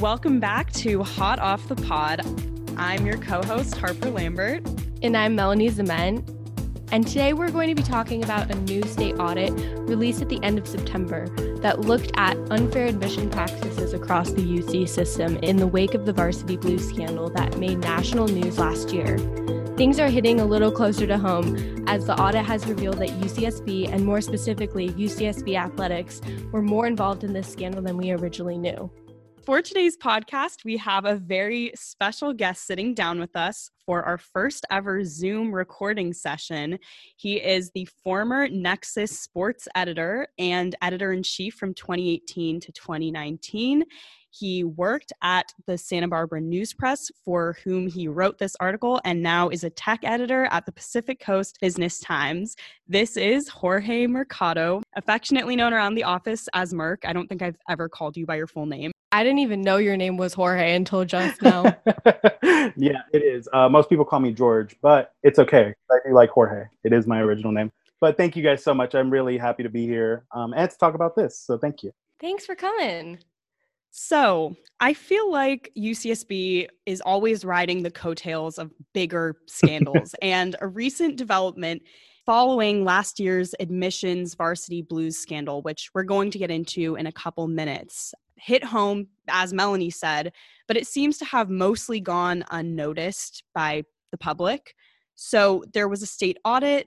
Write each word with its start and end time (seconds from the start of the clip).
Welcome 0.00 0.38
back 0.38 0.70
to 0.74 1.02
Hot 1.02 1.40
Off 1.40 1.66
the 1.66 1.74
Pod. 1.74 2.20
I'm 2.76 3.04
your 3.04 3.16
co 3.16 3.42
host, 3.42 3.76
Harper 3.76 4.10
Lambert. 4.10 4.64
And 5.02 5.16
I'm 5.16 5.34
Melanie 5.34 5.70
Zement. 5.70 6.22
And 6.92 7.04
today 7.04 7.32
we're 7.32 7.50
going 7.50 7.68
to 7.68 7.74
be 7.74 7.82
talking 7.82 8.22
about 8.22 8.48
a 8.48 8.54
new 8.60 8.84
state 8.84 9.16
audit 9.18 9.52
released 9.88 10.22
at 10.22 10.28
the 10.28 10.40
end 10.44 10.56
of 10.56 10.68
September 10.68 11.26
that 11.62 11.80
looked 11.80 12.12
at 12.14 12.36
unfair 12.52 12.86
admission 12.86 13.28
practices 13.28 13.92
across 13.92 14.30
the 14.30 14.42
UC 14.42 14.88
system 14.88 15.36
in 15.38 15.56
the 15.56 15.66
wake 15.66 15.94
of 15.94 16.06
the 16.06 16.12
Varsity 16.12 16.56
Blue 16.56 16.78
scandal 16.78 17.28
that 17.30 17.58
made 17.58 17.78
national 17.78 18.28
news 18.28 18.56
last 18.56 18.92
year. 18.92 19.18
Things 19.76 19.98
are 19.98 20.10
hitting 20.10 20.40
a 20.40 20.44
little 20.44 20.70
closer 20.70 21.08
to 21.08 21.18
home 21.18 21.84
as 21.88 22.06
the 22.06 22.16
audit 22.16 22.44
has 22.44 22.68
revealed 22.68 22.98
that 22.98 23.08
UCSB, 23.08 23.92
and 23.92 24.06
more 24.06 24.20
specifically 24.20 24.90
UCSB 24.90 25.56
athletics, 25.56 26.20
were 26.52 26.62
more 26.62 26.86
involved 26.86 27.24
in 27.24 27.32
this 27.32 27.48
scandal 27.48 27.82
than 27.82 27.96
we 27.96 28.12
originally 28.12 28.58
knew. 28.58 28.88
For 29.48 29.62
today's 29.62 29.96
podcast, 29.96 30.62
we 30.62 30.76
have 30.76 31.06
a 31.06 31.14
very 31.14 31.72
special 31.74 32.34
guest 32.34 32.66
sitting 32.66 32.92
down 32.92 33.18
with 33.18 33.34
us 33.34 33.70
for 33.88 34.02
our 34.02 34.18
first 34.18 34.66
ever 34.70 35.02
Zoom 35.02 35.50
recording 35.50 36.12
session. 36.12 36.78
He 37.16 37.36
is 37.36 37.70
the 37.70 37.88
former 38.04 38.46
Nexus 38.46 39.18
sports 39.18 39.66
editor 39.74 40.28
and 40.38 40.76
editor 40.82 41.14
in 41.14 41.22
chief 41.22 41.54
from 41.54 41.72
2018 41.72 42.60
to 42.60 42.72
2019. 42.72 43.84
He 44.28 44.62
worked 44.62 45.14
at 45.22 45.54
the 45.66 45.78
Santa 45.78 46.06
Barbara 46.06 46.42
News 46.42 46.74
Press, 46.74 47.10
for 47.24 47.56
whom 47.64 47.86
he 47.86 48.08
wrote 48.08 48.36
this 48.36 48.54
article, 48.60 49.00
and 49.06 49.22
now 49.22 49.48
is 49.48 49.64
a 49.64 49.70
tech 49.70 50.00
editor 50.04 50.44
at 50.50 50.66
the 50.66 50.72
Pacific 50.72 51.18
Coast 51.18 51.56
Business 51.58 51.98
Times. 51.98 52.56
This 52.88 53.16
is 53.16 53.48
Jorge 53.48 54.06
Mercado, 54.06 54.82
affectionately 54.96 55.56
known 55.56 55.72
around 55.72 55.94
the 55.94 56.04
office 56.04 56.46
as 56.52 56.74
Merc. 56.74 57.06
I 57.06 57.14
don't 57.14 57.26
think 57.26 57.40
I've 57.40 57.56
ever 57.70 57.88
called 57.88 58.18
you 58.18 58.26
by 58.26 58.36
your 58.36 58.48
full 58.48 58.66
name. 58.66 58.92
I 59.10 59.24
didn't 59.24 59.38
even 59.38 59.62
know 59.62 59.78
your 59.78 59.96
name 59.96 60.18
was 60.18 60.34
Jorge 60.34 60.74
until 60.74 61.04
just 61.06 61.40
now. 61.40 61.62
yeah, 62.76 63.02
it 63.12 63.22
is. 63.24 63.48
Uh, 63.54 63.68
most 63.78 63.88
people 63.88 64.04
call 64.04 64.18
me 64.18 64.32
George, 64.32 64.76
but 64.82 65.12
it's 65.22 65.38
okay. 65.38 65.72
I 65.88 65.98
do 66.04 66.12
like 66.12 66.30
Jorge. 66.30 66.64
It 66.82 66.92
is 66.92 67.06
my 67.06 67.20
original 67.20 67.52
name. 67.52 67.70
But 68.00 68.16
thank 68.16 68.34
you 68.34 68.42
guys 68.42 68.64
so 68.64 68.74
much. 68.74 68.96
I'm 68.96 69.08
really 69.08 69.38
happy 69.38 69.62
to 69.62 69.68
be 69.68 69.86
here 69.86 70.24
um, 70.32 70.52
and 70.52 70.68
to 70.68 70.76
talk 70.76 70.94
about 70.94 71.14
this. 71.14 71.38
So 71.38 71.56
thank 71.56 71.84
you. 71.84 71.92
Thanks 72.20 72.44
for 72.44 72.56
coming. 72.56 73.20
So, 73.90 74.56
I 74.80 74.94
feel 74.94 75.30
like 75.30 75.70
UCSB 75.78 76.66
is 76.86 77.00
always 77.00 77.44
riding 77.44 77.84
the 77.84 77.90
coattails 77.90 78.58
of 78.58 78.72
bigger 78.94 79.36
scandals. 79.46 80.12
and 80.22 80.56
a 80.60 80.66
recent 80.66 81.16
development 81.16 81.82
following 82.26 82.84
last 82.84 83.20
year's 83.20 83.54
admissions 83.60 84.34
varsity 84.34 84.82
blues 84.82 85.16
scandal, 85.16 85.62
which 85.62 85.88
we're 85.94 86.02
going 86.02 86.32
to 86.32 86.38
get 86.38 86.50
into 86.50 86.96
in 86.96 87.06
a 87.06 87.12
couple 87.12 87.46
minutes, 87.46 88.12
hit 88.36 88.64
home, 88.64 89.06
as 89.28 89.52
Melanie 89.52 89.90
said, 89.90 90.32
but 90.68 90.76
it 90.76 90.86
seems 90.86 91.18
to 91.18 91.24
have 91.24 91.50
mostly 91.50 91.98
gone 91.98 92.44
unnoticed 92.50 93.42
by 93.54 93.82
the 94.12 94.18
public. 94.18 94.74
So 95.16 95.64
there 95.72 95.88
was 95.88 96.02
a 96.02 96.06
state 96.06 96.38
audit 96.44 96.86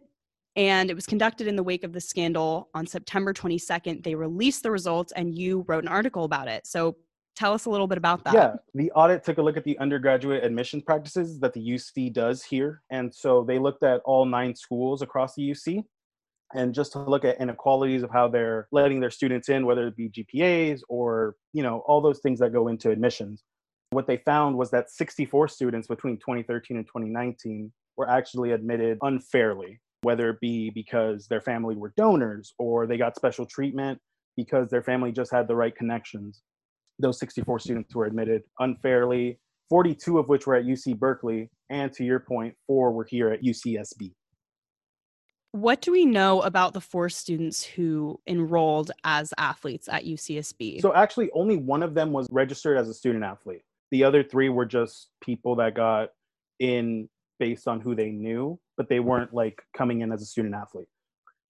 and 0.55 0.89
it 0.89 0.93
was 0.93 1.05
conducted 1.05 1.47
in 1.47 1.55
the 1.55 1.63
wake 1.63 1.83
of 1.83 1.91
the 1.91 1.99
scandal 1.99 2.69
on 2.73 2.85
September 2.85 3.33
22nd. 3.33 4.03
They 4.03 4.15
released 4.15 4.63
the 4.63 4.71
results 4.71 5.11
and 5.15 5.35
you 5.35 5.65
wrote 5.67 5.83
an 5.83 5.89
article 5.89 6.23
about 6.23 6.47
it. 6.47 6.67
So 6.67 6.95
tell 7.35 7.53
us 7.53 7.65
a 7.65 7.69
little 7.69 7.87
bit 7.87 7.97
about 7.97 8.23
that. 8.25 8.33
Yeah, 8.33 8.53
the 8.73 8.91
audit 8.91 9.23
took 9.23 9.39
a 9.39 9.41
look 9.41 9.57
at 9.57 9.63
the 9.63 9.77
undergraduate 9.79 10.43
admission 10.43 10.81
practices 10.81 11.39
that 11.39 11.53
the 11.53 11.61
UC 11.61 12.13
does 12.13 12.43
here. 12.43 12.83
And 12.89 13.13
so 13.13 13.43
they 13.43 13.59
looked 13.59 13.83
at 13.83 14.01
all 14.05 14.25
nine 14.25 14.55
schools 14.55 15.01
across 15.01 15.35
the 15.35 15.49
UC 15.49 15.83
and 16.53 16.73
just 16.73 16.91
to 16.91 16.99
look 16.99 17.23
at 17.23 17.39
inequalities 17.39 18.03
of 18.03 18.11
how 18.11 18.27
they're 18.27 18.67
letting 18.71 18.99
their 18.99 19.09
students 19.09 19.49
in 19.49 19.65
whether 19.65 19.87
it 19.87 19.95
be 19.95 20.09
gpas 20.09 20.81
or 20.89 21.35
you 21.53 21.63
know 21.63 21.79
all 21.87 22.01
those 22.01 22.19
things 22.19 22.39
that 22.39 22.51
go 22.51 22.67
into 22.67 22.91
admissions 22.91 23.43
what 23.91 24.07
they 24.07 24.17
found 24.17 24.57
was 24.57 24.71
that 24.71 24.89
64 24.89 25.49
students 25.49 25.87
between 25.87 26.17
2013 26.17 26.77
and 26.77 26.85
2019 26.87 27.71
were 27.97 28.09
actually 28.09 28.51
admitted 28.51 28.97
unfairly 29.01 29.79
whether 30.03 30.31
it 30.31 30.39
be 30.39 30.71
because 30.71 31.27
their 31.27 31.41
family 31.41 31.75
were 31.75 31.93
donors 31.95 32.53
or 32.57 32.87
they 32.87 32.97
got 32.97 33.15
special 33.15 33.45
treatment 33.45 33.99
because 34.35 34.69
their 34.69 34.81
family 34.81 35.11
just 35.11 35.31
had 35.31 35.47
the 35.47 35.55
right 35.55 35.75
connections 35.75 36.41
those 36.99 37.19
64 37.19 37.59
students 37.59 37.93
were 37.93 38.05
admitted 38.05 38.41
unfairly 38.59 39.39
42 39.69 40.17
of 40.17 40.27
which 40.29 40.47
were 40.47 40.55
at 40.55 40.65
uc 40.65 40.97
berkeley 40.97 41.49
and 41.69 41.91
to 41.93 42.03
your 42.03 42.19
point 42.19 42.55
four 42.65 42.91
were 42.91 43.05
here 43.05 43.29
at 43.29 43.43
ucsb 43.43 44.11
what 45.53 45.81
do 45.81 45.91
we 45.91 46.05
know 46.05 46.41
about 46.41 46.73
the 46.73 46.79
four 46.79 47.09
students 47.09 47.61
who 47.61 48.21
enrolled 48.25 48.91
as 49.03 49.33
athletes 49.37 49.89
at 49.89 50.05
UCSB? 50.05 50.79
So, 50.79 50.93
actually, 50.93 51.29
only 51.33 51.57
one 51.57 51.83
of 51.83 51.93
them 51.93 52.13
was 52.13 52.25
registered 52.31 52.77
as 52.77 52.87
a 52.87 52.93
student 52.93 53.25
athlete. 53.25 53.61
The 53.91 54.03
other 54.03 54.23
three 54.23 54.49
were 54.49 54.65
just 54.65 55.09
people 55.21 55.55
that 55.57 55.75
got 55.75 56.09
in 56.59 57.09
based 57.39 57.67
on 57.67 57.81
who 57.81 57.95
they 57.95 58.11
knew, 58.11 58.59
but 58.77 58.87
they 58.87 58.99
weren't 58.99 59.33
like 59.33 59.61
coming 59.75 60.01
in 60.01 60.11
as 60.11 60.21
a 60.21 60.25
student 60.25 60.55
athlete. 60.55 60.87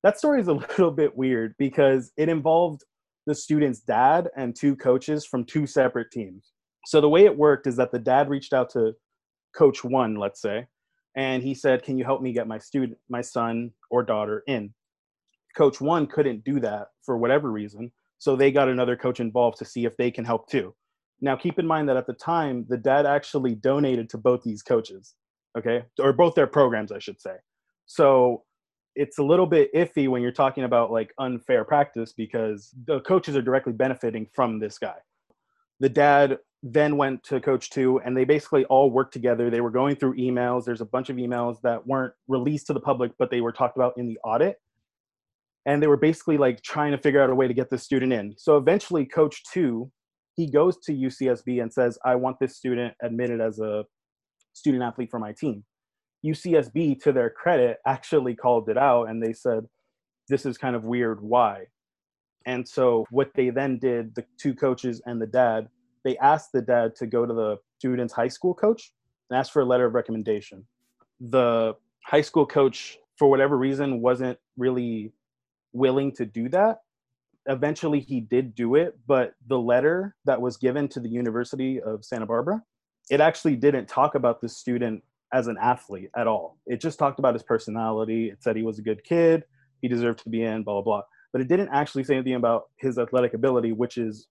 That 0.04 0.18
story 0.18 0.42
is 0.42 0.48
a 0.48 0.54
little 0.54 0.92
bit 0.92 1.16
weird 1.16 1.56
because 1.60 2.12
it 2.18 2.30
involved 2.30 2.84
the 3.28 3.36
student's 3.36 3.82
dad 3.82 4.30
and 4.36 4.56
two 4.56 4.76
coaches 4.76 5.26
from 5.26 5.46
two 5.46 5.68
separate 5.68 6.12
teams. 6.12 6.52
So, 6.88 7.00
the 7.00 7.10
way 7.10 7.26
it 7.26 7.38
worked 7.38 7.68
is 7.68 7.76
that 7.76 7.92
the 7.92 8.00
dad 8.00 8.30
reached 8.30 8.54
out 8.54 8.72
to 8.72 8.94
coach 9.56 9.84
one, 9.84 10.16
let's 10.16 10.42
say, 10.42 10.66
and 11.16 11.44
he 11.44 11.54
said, 11.54 11.84
"Can 11.84 11.98
you 11.98 12.04
help 12.04 12.22
me 12.22 12.34
get 12.34 12.48
my 12.48 12.58
student, 12.58 12.98
my 13.10 13.22
son 13.22 13.72
or 13.92 14.02
daughter 14.02 14.44
in?" 14.48 14.74
Coach 15.56 15.80
one 15.80 16.08
couldn't 16.08 16.44
do 16.44 16.60
that 16.62 16.88
for 17.04 17.18
whatever 17.18 17.52
reason, 17.52 17.92
so 18.18 18.36
they 18.36 18.52
got 18.52 18.70
another 18.70 18.96
coach 18.96 19.20
involved 19.20 19.60
to 19.60 19.66
see 19.66 19.86
if 19.86 19.96
they 19.98 20.10
can 20.10 20.26
help 20.26 20.50
too. 20.50 20.74
Now, 21.22 21.36
keep 21.36 21.60
in 21.60 21.68
mind 21.68 21.88
that 21.90 21.98
at 21.98 22.08
the 22.08 22.14
time, 22.14 22.66
the 22.68 22.78
dad 22.78 23.06
actually 23.06 23.56
donated 23.56 24.10
to 24.10 24.18
both 24.18 24.44
these 24.44 24.64
coaches, 24.64 25.16
okay, 25.58 25.84
or 26.00 26.14
both 26.14 26.34
their 26.34 26.48
programs, 26.48 26.92
I 26.92 27.00
should 27.00 27.22
say. 27.22 27.36
So 27.86 28.44
it's 28.96 29.20
a 29.20 29.24
little 29.24 29.46
bit 29.46 29.74
iffy 29.74 30.08
when 30.08 30.22
you're 30.22 30.32
talking 30.32 30.64
about 30.64 30.92
like 30.92 31.14
unfair 31.20 31.64
practice 31.64 32.12
because 32.12 32.74
the 32.86 33.00
coaches 33.02 33.36
are 33.36 33.42
directly 33.42 33.74
benefiting 33.74 34.28
from 34.34 34.60
this 34.60 34.78
guy. 34.78 34.98
The 35.80 35.90
dad 35.90 36.40
then 36.64 36.98
went 36.98 37.24
to 37.24 37.40
coach 37.40 37.70
two 37.70 38.00
and 38.06 38.16
they 38.16 38.24
basically 38.24 38.66
all 38.66 38.92
worked 38.92 39.14
together. 39.14 39.50
They 39.50 39.62
were 39.62 39.72
going 39.72 39.96
through 39.96 40.18
emails. 40.18 40.66
There's 40.66 40.82
a 40.82 40.86
bunch 40.86 41.10
of 41.10 41.18
emails 41.18 41.62
that 41.62 41.88
weren't 41.88 42.14
released 42.28 42.68
to 42.68 42.74
the 42.74 42.80
public 42.80 43.12
but 43.18 43.32
they 43.32 43.42
were 43.42 43.52
talked 43.52 43.78
about 43.78 43.98
in 43.98 44.08
the 44.08 44.20
audit. 44.24 44.58
And 45.66 45.82
they 45.82 45.88
were 45.88 45.98
basically 45.98 46.38
like 46.38 46.62
trying 46.62 46.92
to 46.92 46.98
figure 46.98 47.22
out 47.22 47.30
a 47.30 47.36
way 47.36 47.48
to 47.48 47.54
get 47.54 47.70
this 47.70 47.84
student 47.84 48.12
in. 48.12 48.36
So 48.38 48.58
eventually 48.58 49.06
coach 49.06 49.44
two 49.52 49.92
he 50.36 50.50
goes 50.50 50.78
to 50.78 50.94
ucsb 50.94 51.62
and 51.62 51.72
says 51.72 51.98
i 52.06 52.16
want 52.16 52.40
this 52.40 52.56
student 52.56 52.94
admitted 53.02 53.42
as 53.42 53.60
a 53.60 53.86
student 54.54 54.84
athlete 54.84 55.10
for 55.10 55.20
my 55.20 55.32
team 55.32 55.64
ucsb 56.26 57.02
to 57.02 57.12
their 57.12 57.30
credit 57.30 57.78
actually 57.86 58.36
called 58.36 58.70
it 58.70 58.78
out 58.78 59.06
and 59.06 59.22
they 59.22 59.34
said 59.34 59.66
this 60.30 60.46
is 60.46 60.58
kind 60.58 60.76
of 60.76 60.84
weird 60.84 61.22
why 61.22 61.66
and 62.46 62.68
so 62.68 63.06
what 63.12 63.32
they 63.36 63.50
then 63.50 63.78
did 63.78 64.14
the 64.16 64.26
two 64.40 64.54
coaches 64.54 65.02
and 65.06 65.22
the 65.22 65.28
dad 65.28 65.68
they 66.04 66.18
asked 66.18 66.52
the 66.52 66.62
dad 66.62 66.96
to 66.96 67.06
go 67.06 67.26
to 67.26 67.34
the 67.34 67.58
student's 67.80 68.14
high 68.14 68.28
school 68.28 68.54
coach 68.54 68.92
and 69.30 69.38
ask 69.38 69.52
for 69.52 69.62
a 69.62 69.66
letter 69.66 69.86
of 69.86 69.94
recommendation. 69.94 70.66
The 71.20 71.76
high 72.04 72.22
school 72.22 72.46
coach, 72.46 72.98
for 73.18 73.30
whatever 73.30 73.58
reason, 73.58 74.02
wasn't 74.02 74.38
really 74.58 75.14
willing 75.74 76.12
to 76.14 76.26
do 76.26 76.50
that. 76.50 76.80
Eventually, 77.48 78.00
he 78.00 78.22
did 78.22 78.54
do 78.56 78.76
it, 78.76 78.98
but 79.08 79.34
the 79.48 79.58
letter 79.58 80.16
that 80.26 80.40
was 80.40 80.58
given 80.58 80.88
to 80.90 81.00
the 81.00 81.10
University 81.10 81.82
of 81.82 82.06
Santa 82.06 82.26
Barbara, 82.26 82.62
it 83.10 83.20
actually 83.20 83.56
didn't 83.56 83.88
talk 83.88 84.16
about 84.16 84.42
the 84.42 84.50
student 84.50 85.04
as 85.34 85.48
an 85.48 85.58
athlete 85.60 86.10
at 86.16 86.28
all. 86.28 86.58
It 86.68 86.82
just 86.82 87.00
talked 87.00 87.20
about 87.20 87.34
his 87.34 87.44
personality. 87.44 88.30
It 88.30 88.44
said 88.44 88.56
he 88.56 88.64
was 88.64 88.80
a 88.80 88.84
good 88.84 89.04
kid, 89.04 89.44
he 89.82 89.88
deserved 89.88 90.24
to 90.24 90.30
be 90.30 90.44
in, 90.44 90.64
blah, 90.64 90.76
blah, 90.76 90.82
blah. 90.82 91.02
But 91.32 91.42
it 91.42 91.48
didn't 91.48 91.70
actually 91.70 92.04
say 92.04 92.16
anything 92.16 92.36
about 92.36 92.70
his 92.78 92.98
athletic 92.98 93.34
ability, 93.34 93.72
which 93.72 93.98
is 93.98 94.28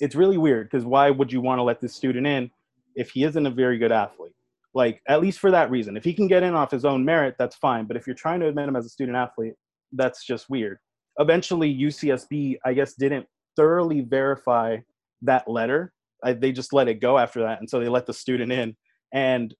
it's 0.00 0.14
really 0.14 0.38
weird 0.38 0.70
because 0.70 0.84
why 0.84 1.10
would 1.10 1.32
you 1.32 1.40
want 1.40 1.58
to 1.58 1.62
let 1.62 1.80
this 1.80 1.94
student 1.94 2.26
in 2.26 2.50
if 2.94 3.10
he 3.10 3.24
isn't 3.24 3.46
a 3.46 3.50
very 3.50 3.78
good 3.78 3.92
athlete? 3.92 4.34
Like, 4.74 5.02
at 5.08 5.20
least 5.20 5.38
for 5.38 5.50
that 5.50 5.70
reason. 5.70 5.96
If 5.96 6.04
he 6.04 6.12
can 6.12 6.28
get 6.28 6.42
in 6.42 6.54
off 6.54 6.70
his 6.70 6.84
own 6.84 7.04
merit, 7.04 7.36
that's 7.38 7.56
fine. 7.56 7.86
But 7.86 7.96
if 7.96 8.06
you're 8.06 8.14
trying 8.14 8.40
to 8.40 8.48
admit 8.48 8.68
him 8.68 8.76
as 8.76 8.86
a 8.86 8.90
student 8.90 9.16
athlete, 9.16 9.54
that's 9.92 10.24
just 10.24 10.48
weird. 10.48 10.78
Eventually, 11.18 11.74
UCSB, 11.74 12.58
I 12.64 12.72
guess, 12.74 12.94
didn't 12.94 13.26
thoroughly 13.56 14.02
verify 14.02 14.78
that 15.22 15.48
letter. 15.48 15.92
I, 16.22 16.32
they 16.32 16.52
just 16.52 16.72
let 16.72 16.88
it 16.88 17.00
go 17.00 17.18
after 17.18 17.40
that. 17.42 17.60
And 17.60 17.68
so 17.68 17.80
they 17.80 17.88
let 17.88 18.06
the 18.06 18.14
student 18.14 18.52
in. 18.52 18.76
And 19.12 19.54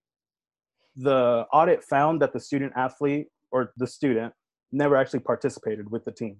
the 0.96 1.46
audit 1.52 1.84
found 1.84 2.20
that 2.22 2.32
the 2.32 2.40
student 2.40 2.72
athlete 2.76 3.28
or 3.50 3.72
the 3.76 3.86
student 3.86 4.32
never 4.72 4.96
actually 4.96 5.20
participated 5.20 5.90
with 5.90 6.04
the 6.04 6.12
team 6.12 6.36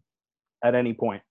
at 0.64 0.74
any 0.74 0.92
point 0.92 1.22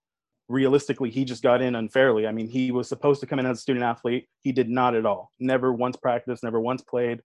realistically 0.50 1.12
he 1.12 1.25
just 1.25 1.44
got 1.44 1.62
in 1.62 1.75
unfairly 1.75 2.25
i 2.25 2.31
mean 2.31 2.48
he 2.48 2.72
was 2.72 2.88
supposed 2.88 3.19
to 3.19 3.28
come 3.28 3.38
in 3.38 3.45
as 3.45 3.57
a 3.57 3.62
student 3.62 3.84
athlete 3.84 4.25
he 4.44 4.51
did 4.54 4.69
not 4.69 4.95
at 4.95 5.06
all 5.06 5.31
never 5.39 5.74
once 5.74 5.98
practiced 5.98 6.42
never 6.42 6.62
once 6.62 6.81
played 6.81 7.22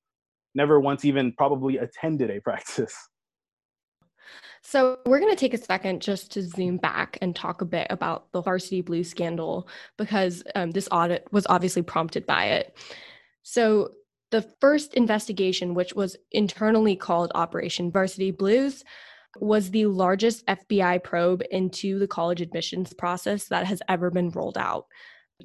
never 0.54 0.80
once 0.80 1.04
even 1.04 1.32
probably 1.38 1.78
attended 1.78 2.30
a 2.30 2.40
practice 2.44 2.94
So, 4.64 4.98
we're 5.06 5.18
going 5.18 5.32
to 5.32 5.40
take 5.40 5.54
a 5.54 5.58
second 5.58 6.00
just 6.00 6.30
to 6.32 6.42
zoom 6.42 6.76
back 6.76 7.18
and 7.20 7.34
talk 7.34 7.60
a 7.60 7.66
bit 7.66 7.88
about 7.90 8.30
the 8.32 8.40
Varsity 8.40 8.80
Blues 8.80 9.10
scandal 9.10 9.68
because 9.98 10.42
um, 10.54 10.70
this 10.70 10.88
audit 10.92 11.26
was 11.32 11.46
obviously 11.48 11.82
prompted 11.82 12.26
by 12.26 12.46
it. 12.46 12.76
So, 13.42 13.90
the 14.30 14.42
first 14.60 14.94
investigation, 14.94 15.74
which 15.74 15.94
was 15.94 16.16
internally 16.30 16.96
called 16.96 17.32
Operation 17.34 17.90
Varsity 17.90 18.30
Blues, 18.30 18.84
was 19.40 19.70
the 19.70 19.86
largest 19.86 20.46
FBI 20.46 21.02
probe 21.02 21.42
into 21.50 21.98
the 21.98 22.06
college 22.06 22.40
admissions 22.40 22.92
process 22.92 23.46
that 23.48 23.66
has 23.66 23.82
ever 23.88 24.10
been 24.10 24.30
rolled 24.30 24.58
out. 24.58 24.86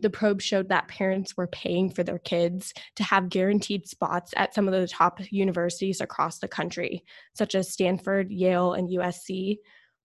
The 0.02 0.10
probe 0.10 0.42
showed 0.42 0.70
that 0.70 0.88
parents 0.88 1.36
were 1.36 1.48
paying 1.48 1.90
for 1.90 2.04
their 2.04 2.20
kids 2.20 2.74
to 2.96 3.04
have 3.04 3.30
guaranteed 3.30 3.88
spots 3.88 4.34
at 4.36 4.54
some 4.54 4.68
of 4.68 4.74
the 4.74 4.88
top 4.88 5.20
universities 5.32 6.02
across 6.02 6.40
the 6.40 6.48
country, 6.48 7.04
such 7.36 7.56
as 7.56 7.72
Stanford, 7.72 8.32
Yale, 8.32 8.74
and 8.74 8.90
USC, 8.90 9.58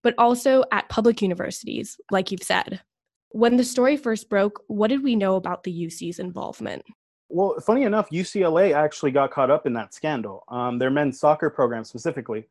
but 0.02 0.14
also 0.18 0.64
at 0.72 0.88
public 0.88 1.22
universities, 1.22 1.98
like 2.10 2.30
you've 2.30 2.42
said. 2.42 2.80
When 3.30 3.56
the 3.56 3.64
story 3.64 3.96
first 3.96 4.28
broke, 4.28 4.62
what 4.66 4.88
did 4.88 5.02
we 5.02 5.16
know 5.16 5.36
about 5.36 5.64
the 5.64 5.86
UC's 5.86 6.18
involvement? 6.18 6.84
Well, 7.28 7.58
funny 7.64 7.84
enough, 7.84 8.10
UCLA 8.10 8.74
actually 8.74 9.10
got 9.10 9.30
caught 9.30 9.50
up 9.50 9.66
in 9.66 9.72
that 9.72 9.94
scandal. 9.94 10.44
Um, 10.48 10.78
their 10.78 10.90
men's 10.90 11.18
soccer 11.18 11.48
program 11.48 11.84
specifically. 11.84 12.48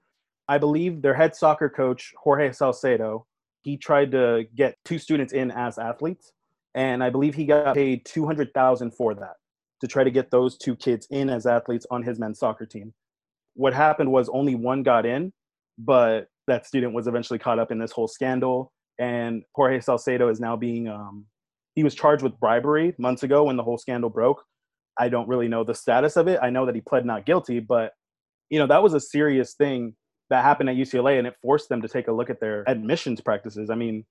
I 0.48 0.58
believe 0.58 1.02
their 1.02 1.14
head 1.14 1.36
soccer 1.36 1.70
coach, 1.70 2.14
Jorge 2.18 2.52
Salcedo, 2.52 3.28
he 3.62 3.78
tried 3.78 4.12
to 4.12 4.46
get 4.56 4.76
two 4.84 4.98
students 4.98 5.34
in 5.34 5.52
as 5.52 5.78
athletes 5.78 6.32
and 6.76 7.04
I 7.04 7.10
believe 7.10 7.36
he 7.36 7.46
got 7.46 7.76
paid 7.76 8.06
two 8.06 8.26
hundred 8.26 8.54
thousand 8.54 8.92
for 8.92 9.14
that 9.16 9.36
to 9.82 9.88
try 9.88 10.04
to 10.04 10.12
get 10.12 10.32
those 10.32 10.58
two 10.58 10.76
kids 10.76 11.08
in 11.10 11.30
as 11.30 11.46
athletes 11.46 11.86
on 11.90 12.04
his 12.04 12.20
men's 12.20 12.40
soccer 12.40 12.66
team. 12.66 12.94
What 13.56 13.74
happened 13.74 14.12
was 14.12 14.30
only 14.30 14.56
one 14.56 14.84
got 14.84 15.06
in, 15.06 15.34
but 15.78 16.28
that 16.48 16.66
student 16.66 16.94
was 16.94 17.08
eventually 17.08 17.40
caught 17.40 17.60
up 17.60 17.72
in 17.72 17.80
this 17.80 17.92
whole 17.92 18.08
scandal, 18.08 18.72
and 19.00 19.44
Jorge 19.54 19.80
Salcedo 19.80 20.30
is 20.30 20.40
now 20.40 20.56
being 20.56 20.88
um, 20.88 21.26
he 21.76 21.84
was 21.84 21.96
charged 21.96 22.24
with 22.24 22.40
bribery 22.40 22.94
months 22.98 23.24
ago 23.24 23.46
when 23.46 23.58
the 23.58 23.64
whole 23.64 23.78
scandal 23.78 24.10
broke. 24.10 24.44
I 24.98 25.10
don't 25.10 25.28
really 25.28 25.48
know 25.48 25.64
the 25.64 25.74
status 25.74 26.18
of 26.18 26.28
it. 26.28 26.40
I 26.42 26.50
know 26.50 26.66
that 26.66 26.76
he 26.76 26.82
pled 26.82 27.06
not 27.06 27.26
guilty, 27.26 27.60
but 27.60 27.94
you 28.50 28.60
know 28.60 28.68
that 28.68 28.84
was 28.84 28.94
a 28.94 29.00
serious 29.00 29.54
thing 29.54 29.96
that 30.30 30.44
happened 30.44 30.70
at 30.70 30.76
UCLA, 30.76 31.18
and 31.18 31.28
it 31.28 31.36
forced 31.42 31.70
them 31.70 31.82
to 31.82 31.88
take 31.88 32.08
a 32.08 32.12
look 32.12 32.30
at 32.30 32.40
their 32.40 32.64
admissions 32.68 33.22
practices. 33.22 33.70
I 33.70 33.76
mean, 33.76 34.06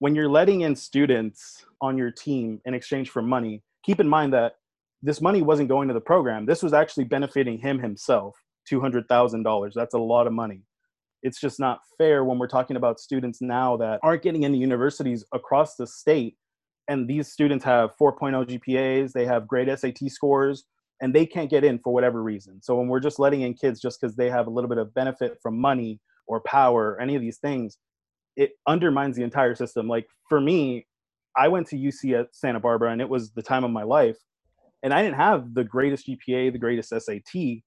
when 0.00 0.14
you're 0.14 0.28
letting 0.28 0.62
in 0.62 0.74
students 0.74 1.64
on 1.80 1.96
your 1.96 2.10
team 2.10 2.60
in 2.64 2.74
exchange 2.74 3.10
for 3.10 3.22
money, 3.22 3.62
keep 3.84 4.00
in 4.00 4.08
mind 4.08 4.32
that 4.32 4.54
this 5.02 5.20
money 5.20 5.42
wasn't 5.42 5.68
going 5.68 5.88
to 5.88 5.94
the 5.94 6.00
program. 6.00 6.46
This 6.46 6.62
was 6.62 6.72
actually 6.72 7.04
benefiting 7.04 7.58
him 7.58 7.78
himself. 7.78 8.36
$200,000. 8.70 9.72
That's 9.74 9.94
a 9.94 9.98
lot 9.98 10.26
of 10.26 10.32
money. 10.32 10.62
It's 11.22 11.40
just 11.40 11.60
not 11.60 11.80
fair 11.98 12.24
when 12.24 12.38
we're 12.38 12.48
talking 12.48 12.76
about 12.76 12.98
students 12.98 13.42
now 13.42 13.76
that 13.76 14.00
aren't 14.02 14.22
getting 14.22 14.44
into 14.44 14.58
universities 14.58 15.24
across 15.34 15.76
the 15.76 15.86
state. 15.86 16.36
And 16.88 17.06
these 17.06 17.30
students 17.30 17.64
have 17.64 17.90
4.0 18.00 18.58
GPAs, 18.58 19.12
they 19.12 19.26
have 19.26 19.46
great 19.46 19.68
SAT 19.78 20.10
scores, 20.10 20.64
and 21.02 21.14
they 21.14 21.26
can't 21.26 21.50
get 21.50 21.62
in 21.62 21.78
for 21.78 21.92
whatever 21.92 22.22
reason. 22.22 22.60
So 22.62 22.74
when 22.74 22.88
we're 22.88 23.00
just 23.00 23.18
letting 23.18 23.42
in 23.42 23.54
kids 23.54 23.80
just 23.80 24.00
because 24.00 24.16
they 24.16 24.30
have 24.30 24.46
a 24.46 24.50
little 24.50 24.68
bit 24.68 24.78
of 24.78 24.94
benefit 24.94 25.38
from 25.42 25.58
money 25.58 26.00
or 26.26 26.40
power, 26.40 26.92
or 26.92 27.00
any 27.00 27.16
of 27.16 27.22
these 27.22 27.38
things, 27.38 27.76
it 28.36 28.52
undermines 28.66 29.16
the 29.16 29.22
entire 29.22 29.54
system. 29.54 29.88
Like 29.88 30.06
for 30.28 30.40
me, 30.40 30.86
I 31.36 31.48
went 31.48 31.68
to 31.68 31.76
UC 31.76 32.18
at 32.18 32.34
Santa 32.34 32.60
Barbara 32.60 32.92
and 32.92 33.00
it 33.00 33.08
was 33.08 33.32
the 33.32 33.42
time 33.42 33.64
of 33.64 33.70
my 33.70 33.82
life. 33.82 34.16
And 34.82 34.94
I 34.94 35.02
didn't 35.02 35.16
have 35.16 35.54
the 35.54 35.64
greatest 35.64 36.08
GPA, 36.08 36.52
the 36.52 36.58
greatest 36.58 36.90
SAT, 36.90 37.62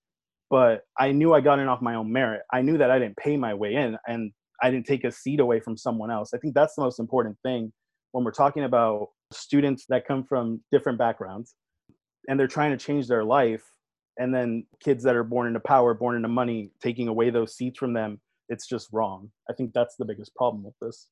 but 0.49 0.81
I 0.97 1.11
knew 1.11 1.33
I 1.33 1.41
got 1.41 1.59
in 1.59 1.67
off 1.67 1.81
my 1.81 1.95
own 1.95 2.11
merit. 2.11 2.41
I 2.51 2.61
knew 2.61 2.77
that 2.77 2.91
I 2.91 2.99
didn't 2.99 3.17
pay 3.17 3.37
my 3.37 3.53
way 3.53 3.75
in 3.75 3.97
and 4.07 4.31
I 4.61 4.71
didn't 4.71 4.85
take 4.85 5.03
a 5.03 5.11
seat 5.11 5.39
away 5.39 5.59
from 5.59 5.77
someone 5.77 6.09
else. 6.09 6.33
I 6.33 6.37
think 6.37 6.53
that's 6.55 6.75
the 6.75 6.81
most 6.81 6.99
important 6.99 7.37
thing 7.43 7.71
when 8.11 8.23
we're 8.23 8.31
talking 8.31 8.63
about 8.63 9.09
students 9.31 9.85
that 9.89 10.07
come 10.07 10.23
from 10.23 10.61
different 10.71 10.97
backgrounds 10.97 11.55
and 12.27 12.39
they're 12.39 12.47
trying 12.47 12.71
to 12.71 12.83
change 12.83 13.07
their 13.07 13.23
life 13.23 13.63
and 14.17 14.33
then 14.33 14.65
kids 14.83 15.03
that 15.03 15.15
are 15.15 15.23
born 15.23 15.47
into 15.47 15.59
power, 15.59 15.93
born 15.93 16.15
into 16.15 16.27
money, 16.27 16.71
taking 16.81 17.07
away 17.07 17.29
those 17.29 17.55
seats 17.55 17.79
from 17.79 17.93
them 17.93 18.19
it's 18.49 18.67
just 18.67 18.89
wrong. 18.91 19.31
I 19.49 19.53
think 19.53 19.73
that's 19.73 19.95
the 19.95 20.05
biggest 20.05 20.35
problem 20.35 20.63
with 20.63 20.75
this. 20.81 21.07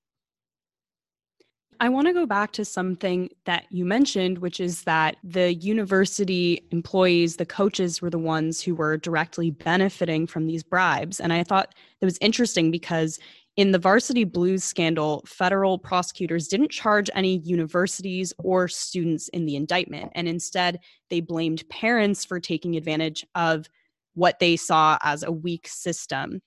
I 1.79 1.89
want 1.89 2.05
to 2.05 2.13
go 2.13 2.27
back 2.27 2.51
to 2.53 2.65
something 2.65 3.29
that 3.45 3.65
you 3.71 3.85
mentioned, 3.85 4.37
which 4.37 4.59
is 4.59 4.83
that 4.83 5.15
the 5.23 5.55
university 5.55 6.67
employees, 6.71 7.37
the 7.37 7.45
coaches, 7.45 8.01
were 8.01 8.11
the 8.11 8.19
ones 8.19 8.61
who 8.61 8.75
were 8.75 8.97
directly 8.97 9.49
benefiting 9.49 10.27
from 10.27 10.45
these 10.45 10.61
bribes. 10.61 11.19
And 11.19 11.33
I 11.33 11.43
thought 11.43 11.73
it 11.99 12.05
was 12.05 12.19
interesting 12.21 12.69
because 12.69 13.17
in 13.57 13.71
the 13.71 13.79
varsity 13.79 14.25
blues 14.25 14.63
scandal, 14.63 15.23
federal 15.25 15.79
prosecutors 15.79 16.47
didn't 16.47 16.71
charge 16.71 17.09
any 17.15 17.39
universities 17.39 18.31
or 18.37 18.67
students 18.67 19.27
in 19.29 19.45
the 19.45 19.55
indictment. 19.55 20.11
And 20.13 20.27
instead, 20.27 20.79
they 21.09 21.19
blamed 21.19 21.67
parents 21.69 22.23
for 22.23 22.39
taking 22.39 22.77
advantage 22.77 23.25
of 23.33 23.67
what 24.13 24.39
they 24.39 24.55
saw 24.55 24.99
as 25.01 25.23
a 25.23 25.31
weak 25.31 25.67
system. 25.67 26.41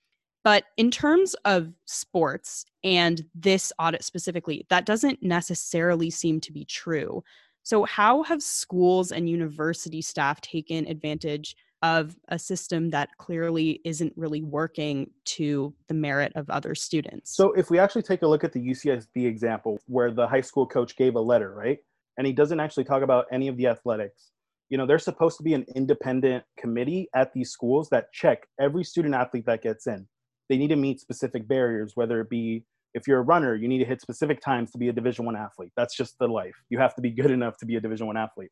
But 0.45 0.65
in 0.77 0.91
terms 0.91 1.33
of 1.43 1.73
sports 1.85 2.65
and 2.83 3.25
this 3.33 3.73
audit 3.79 4.03
specifically, 4.03 4.67
that 4.69 4.85
doesn't 4.85 5.23
necessarily 5.23 6.11
seem 6.11 6.39
to 6.41 6.53
be 6.53 6.63
true. 6.65 7.23
So, 7.63 7.83
how 7.83 8.21
have 8.21 8.43
schools 8.43 9.11
and 9.11 9.27
university 9.27 10.03
staff 10.03 10.39
taken 10.41 10.85
advantage 10.85 11.55
of 11.81 12.15
a 12.27 12.37
system 12.37 12.91
that 12.91 13.09
clearly 13.17 13.81
isn't 13.85 14.13
really 14.15 14.43
working 14.43 15.09
to 15.25 15.73
the 15.87 15.95
merit 15.95 16.31
of 16.35 16.47
other 16.51 16.75
students? 16.75 17.35
So, 17.35 17.51
if 17.53 17.71
we 17.71 17.79
actually 17.79 18.03
take 18.03 18.21
a 18.21 18.27
look 18.27 18.43
at 18.43 18.53
the 18.53 18.59
UCSB 18.59 19.25
example, 19.25 19.79
where 19.87 20.11
the 20.11 20.27
high 20.27 20.41
school 20.41 20.67
coach 20.67 20.95
gave 20.95 21.15
a 21.15 21.19
letter, 21.19 21.55
right? 21.55 21.79
And 22.19 22.27
he 22.27 22.33
doesn't 22.33 22.59
actually 22.59 22.83
talk 22.83 23.01
about 23.01 23.25
any 23.31 23.47
of 23.47 23.57
the 23.57 23.65
athletics. 23.65 24.29
You 24.69 24.77
know, 24.77 24.85
there's 24.85 25.03
supposed 25.03 25.37
to 25.37 25.43
be 25.43 25.55
an 25.55 25.65
independent 25.75 26.43
committee 26.55 27.09
at 27.15 27.33
these 27.33 27.49
schools 27.49 27.89
that 27.89 28.13
check 28.13 28.47
every 28.59 28.83
student 28.83 29.15
athlete 29.15 29.47
that 29.47 29.63
gets 29.63 29.87
in 29.87 30.07
they 30.49 30.57
need 30.57 30.69
to 30.69 30.75
meet 30.75 30.99
specific 30.99 31.47
barriers 31.47 31.93
whether 31.95 32.21
it 32.21 32.29
be 32.29 32.63
if 32.93 33.07
you're 33.07 33.19
a 33.19 33.23
runner 33.23 33.55
you 33.55 33.67
need 33.67 33.79
to 33.79 33.85
hit 33.85 34.01
specific 34.01 34.41
times 34.41 34.71
to 34.71 34.77
be 34.77 34.89
a 34.89 34.93
division 34.93 35.25
one 35.25 35.35
athlete. 35.35 35.71
That's 35.75 35.95
just 35.95 36.17
the 36.19 36.27
life. 36.27 36.55
You 36.69 36.79
have 36.79 36.95
to 36.95 37.01
be 37.01 37.11
good 37.11 37.31
enough 37.31 37.57
to 37.57 37.65
be 37.65 37.75
a 37.75 37.81
division 37.81 38.07
one 38.07 38.17
athlete. 38.17 38.51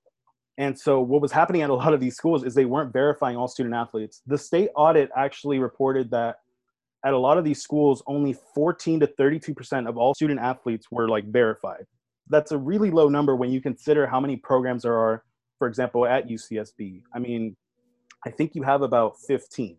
And 0.58 0.78
so 0.78 1.02
what 1.02 1.22
was 1.22 1.32
happening 1.32 1.64
at 1.64 1.70
a 1.70 1.74
lot 1.74 1.94
of 1.94 2.00
these 2.00 2.16
schools 2.16 2.44
is 2.44 2.54
they 2.54 2.66
weren't 2.66 2.94
verifying 2.94 3.38
all 3.38 3.48
student 3.48 3.74
athletes. 3.74 4.22
The 4.28 4.38
state 4.38 4.70
audit 4.76 5.10
actually 5.16 5.60
reported 5.60 6.12
that 6.12 6.36
at 7.06 7.14
a 7.14 7.18
lot 7.18 7.38
of 7.38 7.44
these 7.44 7.62
schools 7.62 8.04
only 8.06 8.36
14 8.54 9.00
to 9.00 9.08
32% 9.08 9.90
of 9.90 9.98
all 9.98 10.14
student 10.14 10.40
athletes 10.40 10.88
were 10.92 11.08
like 11.10 11.26
verified. 11.26 11.86
That's 12.30 12.52
a 12.52 12.58
really 12.58 12.92
low 12.92 13.10
number 13.10 13.36
when 13.36 13.52
you 13.52 13.62
consider 13.62 14.06
how 14.06 14.20
many 14.20 14.36
programs 14.36 14.84
there 14.84 14.98
are 14.98 15.24
for 15.64 15.68
example 15.68 16.06
at 16.06 16.28
ucsb 16.28 17.02
i 17.14 17.20
mean 17.20 17.56
i 18.26 18.30
think 18.30 18.54
you 18.54 18.64
have 18.64 18.82
about 18.82 19.14
15 19.26 19.78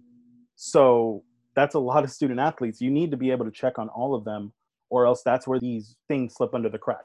so 0.56 1.22
that's 1.54 1.74
a 1.74 1.78
lot 1.78 2.04
of 2.04 2.10
student 2.10 2.40
athletes. 2.40 2.80
You 2.80 2.90
need 2.90 3.10
to 3.10 3.16
be 3.16 3.30
able 3.30 3.44
to 3.44 3.50
check 3.50 3.78
on 3.78 3.88
all 3.88 4.14
of 4.14 4.24
them, 4.24 4.52
or 4.90 5.06
else 5.06 5.22
that's 5.22 5.46
where 5.46 5.60
these 5.60 5.96
things 6.08 6.34
slip 6.34 6.54
under 6.54 6.68
the 6.68 6.78
crack. 6.78 7.04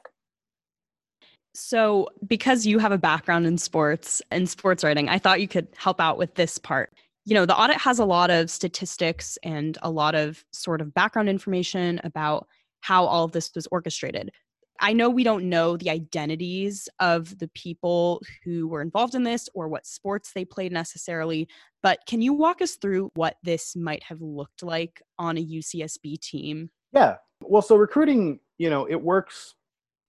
So, 1.54 2.08
because 2.26 2.64
you 2.64 2.78
have 2.78 2.92
a 2.92 2.98
background 2.98 3.46
in 3.46 3.58
sports 3.58 4.22
and 4.30 4.48
sports 4.48 4.84
writing, 4.84 5.08
I 5.08 5.18
thought 5.18 5.40
you 5.40 5.48
could 5.48 5.66
help 5.76 6.00
out 6.00 6.16
with 6.16 6.34
this 6.34 6.58
part. 6.58 6.92
You 7.24 7.34
know, 7.34 7.44
the 7.44 7.56
audit 7.56 7.76
has 7.76 7.98
a 7.98 8.04
lot 8.04 8.30
of 8.30 8.50
statistics 8.50 9.36
and 9.42 9.76
a 9.82 9.90
lot 9.90 10.14
of 10.14 10.44
sort 10.52 10.80
of 10.80 10.94
background 10.94 11.28
information 11.28 12.00
about 12.04 12.46
how 12.80 13.04
all 13.04 13.24
of 13.24 13.32
this 13.32 13.50
was 13.54 13.66
orchestrated. 13.70 14.30
I 14.80 14.92
know 14.94 15.10
we 15.10 15.24
don't 15.24 15.48
know 15.48 15.76
the 15.76 15.90
identities 15.90 16.88
of 16.98 17.38
the 17.38 17.48
people 17.48 18.22
who 18.44 18.66
were 18.66 18.80
involved 18.80 19.14
in 19.14 19.22
this 19.22 19.48
or 19.54 19.68
what 19.68 19.86
sports 19.86 20.32
they 20.34 20.44
played 20.44 20.72
necessarily, 20.72 21.48
but 21.82 22.00
can 22.06 22.22
you 22.22 22.32
walk 22.32 22.62
us 22.62 22.76
through 22.76 23.10
what 23.14 23.36
this 23.42 23.76
might 23.76 24.02
have 24.02 24.22
looked 24.22 24.62
like 24.62 25.02
on 25.18 25.36
a 25.36 25.44
UCSB 25.44 26.20
team? 26.20 26.70
Yeah. 26.92 27.16
Well, 27.42 27.62
so 27.62 27.76
recruiting, 27.76 28.40
you 28.58 28.70
know, 28.70 28.86
it 28.86 29.00
works, 29.00 29.54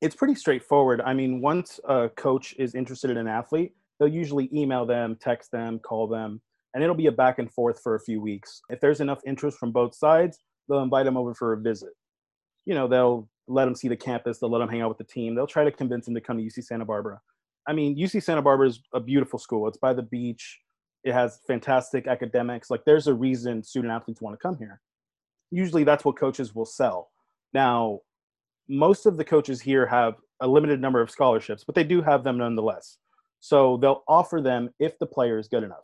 it's 0.01 0.15
pretty 0.15 0.35
straightforward. 0.35 1.01
I 1.01 1.13
mean, 1.13 1.41
once 1.41 1.79
a 1.87 2.09
coach 2.09 2.55
is 2.57 2.73
interested 2.73 3.11
in 3.11 3.17
an 3.17 3.27
athlete, 3.27 3.73
they'll 3.99 4.07
usually 4.07 4.49
email 4.53 4.85
them, 4.85 5.17
text 5.21 5.51
them, 5.51 5.79
call 5.79 6.07
them, 6.07 6.41
and 6.73 6.83
it'll 6.83 6.95
be 6.95 7.07
a 7.07 7.11
back 7.11 7.39
and 7.39 7.51
forth 7.51 7.81
for 7.83 7.95
a 7.95 7.99
few 7.99 8.21
weeks. 8.21 8.61
If 8.69 8.79
there's 8.79 9.01
enough 9.01 9.19
interest 9.25 9.57
from 9.57 9.71
both 9.71 9.95
sides, 9.95 10.39
they'll 10.67 10.81
invite 10.81 11.05
them 11.05 11.17
over 11.17 11.33
for 11.33 11.53
a 11.53 11.57
visit. 11.57 11.91
You 12.65 12.73
know, 12.75 12.87
they'll 12.87 13.29
let 13.51 13.65
them 13.65 13.75
see 13.75 13.87
the 13.87 13.97
campus. 13.97 14.39
They'll 14.39 14.49
let 14.49 14.59
them 14.59 14.69
hang 14.69 14.81
out 14.81 14.89
with 14.89 14.97
the 14.97 15.03
team. 15.03 15.35
They'll 15.35 15.47
try 15.47 15.63
to 15.63 15.71
convince 15.71 16.05
them 16.05 16.15
to 16.15 16.21
come 16.21 16.37
to 16.37 16.43
UC 16.43 16.63
Santa 16.63 16.85
Barbara. 16.85 17.19
I 17.67 17.73
mean, 17.73 17.97
UC 17.97 18.23
Santa 18.23 18.41
Barbara 18.41 18.67
is 18.67 18.81
a 18.93 18.99
beautiful 18.99 19.37
school. 19.37 19.67
It's 19.67 19.77
by 19.77 19.93
the 19.93 20.03
beach. 20.03 20.59
It 21.03 21.13
has 21.13 21.39
fantastic 21.47 22.07
academics. 22.07 22.69
Like, 22.69 22.85
there's 22.85 23.07
a 23.07 23.13
reason 23.13 23.63
student 23.63 23.91
athletes 23.91 24.21
want 24.21 24.39
to 24.39 24.41
come 24.41 24.57
here. 24.57 24.81
Usually, 25.51 25.83
that's 25.83 26.05
what 26.05 26.17
coaches 26.17 26.55
will 26.55 26.65
sell. 26.65 27.09
Now, 27.53 27.99
most 28.69 29.05
of 29.05 29.17
the 29.17 29.25
coaches 29.25 29.61
here 29.61 29.85
have 29.85 30.15
a 30.39 30.47
limited 30.47 30.79
number 30.79 31.01
of 31.01 31.11
scholarships, 31.11 31.63
but 31.63 31.75
they 31.75 31.83
do 31.83 32.01
have 32.01 32.23
them 32.23 32.37
nonetheless. 32.37 32.97
So 33.39 33.77
they'll 33.77 34.03
offer 34.07 34.41
them 34.41 34.69
if 34.79 34.97
the 34.99 35.05
player 35.05 35.37
is 35.37 35.47
good 35.47 35.63
enough. 35.63 35.83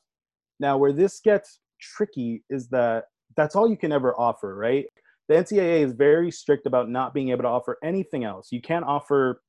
Now, 0.59 0.77
where 0.77 0.93
this 0.93 1.19
gets 1.19 1.59
tricky 1.79 2.43
is 2.50 2.69
that 2.69 3.05
that's 3.36 3.55
all 3.55 3.69
you 3.69 3.77
can 3.77 3.91
ever 3.91 4.19
offer, 4.19 4.55
right? 4.55 4.86
The 5.27 5.36
NCAA 5.36 5.81
is 5.81 5.93
very 5.93 6.31
strict 6.31 6.65
about 6.65 6.89
not 6.89 7.13
being 7.13 7.29
able 7.29 7.43
to 7.43 7.50
offer 7.50 7.77
anything 7.84 8.24
else. 8.24 8.50
You 8.51 8.62
can't 8.62 8.86
offer 8.86 9.41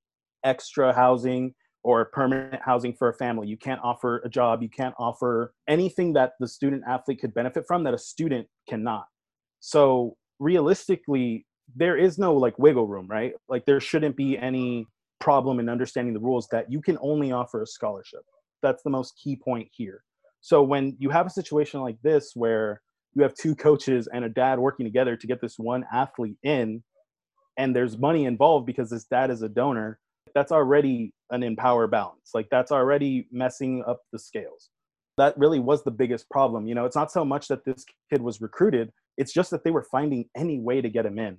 extra 0.44 0.92
housing 0.92 1.54
or 1.85 2.06
permanent 2.06 2.61
housing 2.64 2.92
for 2.92 3.08
a 3.08 3.14
family. 3.14 3.49
You 3.49 3.56
can't 3.56 3.80
offer 3.82 4.20
a 4.25 4.28
job. 4.28 4.62
You 4.62 4.68
can't 4.68 4.94
offer 4.99 5.54
anything 5.68 6.12
that 6.14 6.32
the 6.40 6.49
student 6.49 6.82
athlete 6.87 7.20
could 7.20 7.35
benefit 7.35 7.64
from 7.66 7.85
that 7.85 7.94
a 7.94 7.99
student 7.99 8.49
cannot. 8.68 9.06
So 9.61 10.16
realistically, 10.38 11.47
there 11.76 11.97
is 11.97 12.18
no 12.18 12.35
like 12.35 12.58
wiggle 12.58 12.87
room, 12.87 13.06
right? 13.06 13.32
Like 13.49 13.64
there 13.64 13.80
shouldn't 13.80 14.16
be 14.16 14.37
any 14.37 14.87
problem 15.20 15.61
in 15.61 15.68
understanding 15.68 16.14
the 16.14 16.20
rules 16.20 16.49
that 16.50 16.70
you 16.70 16.80
can 16.80 16.99
only 17.00 17.32
offer 17.32 17.62
a 17.62 17.66
scholarship. 17.66 18.20
That's 18.62 18.82
the 18.82 18.90
most 18.90 19.18
key 19.23 19.37
point 19.37 19.68
here. 19.73 20.02
So 20.40 20.62
when 20.62 20.97
you 20.99 21.11
have 21.11 21.26
a 21.26 21.30
situation 21.30 21.80
like 21.80 22.00
this 22.02 22.32
where 22.35 22.80
you 23.14 23.22
have 23.22 23.34
two 23.34 23.54
coaches 23.54 24.08
and 24.12 24.24
a 24.24 24.28
dad 24.28 24.58
working 24.58 24.86
together 24.86 25.16
to 25.16 25.26
get 25.26 25.40
this 25.40 25.58
one 25.58 25.84
athlete 25.92 26.36
in 26.42 26.82
and 27.58 27.74
there's 27.74 27.98
money 27.98 28.24
involved 28.24 28.66
because 28.66 28.88
this 28.88 29.04
dad 29.04 29.30
is 29.30 29.42
a 29.42 29.48
donor, 29.48 29.98
that's 30.34 30.52
already 30.52 31.12
an 31.30 31.42
empower 31.42 31.88
balance. 31.88 32.30
Like 32.32 32.46
that's 32.50 32.70
already 32.70 33.26
messing 33.32 33.84
up 33.86 34.00
the 34.12 34.18
scales. 34.18 34.70
That 35.18 35.36
really 35.36 35.58
was 35.58 35.82
the 35.82 35.90
biggest 35.90 36.30
problem. 36.30 36.68
You 36.68 36.76
know, 36.76 36.84
it's 36.84 36.94
not 36.94 37.10
so 37.10 37.24
much 37.24 37.48
that 37.48 37.64
this 37.64 37.84
kid 38.10 38.22
was 38.22 38.40
recruited, 38.40 38.92
it's 39.16 39.32
just 39.32 39.50
that 39.50 39.64
they 39.64 39.72
were 39.72 39.82
finding 39.82 40.26
any 40.36 40.60
way 40.60 40.80
to 40.80 40.88
get 40.88 41.04
him 41.04 41.18
in. 41.18 41.36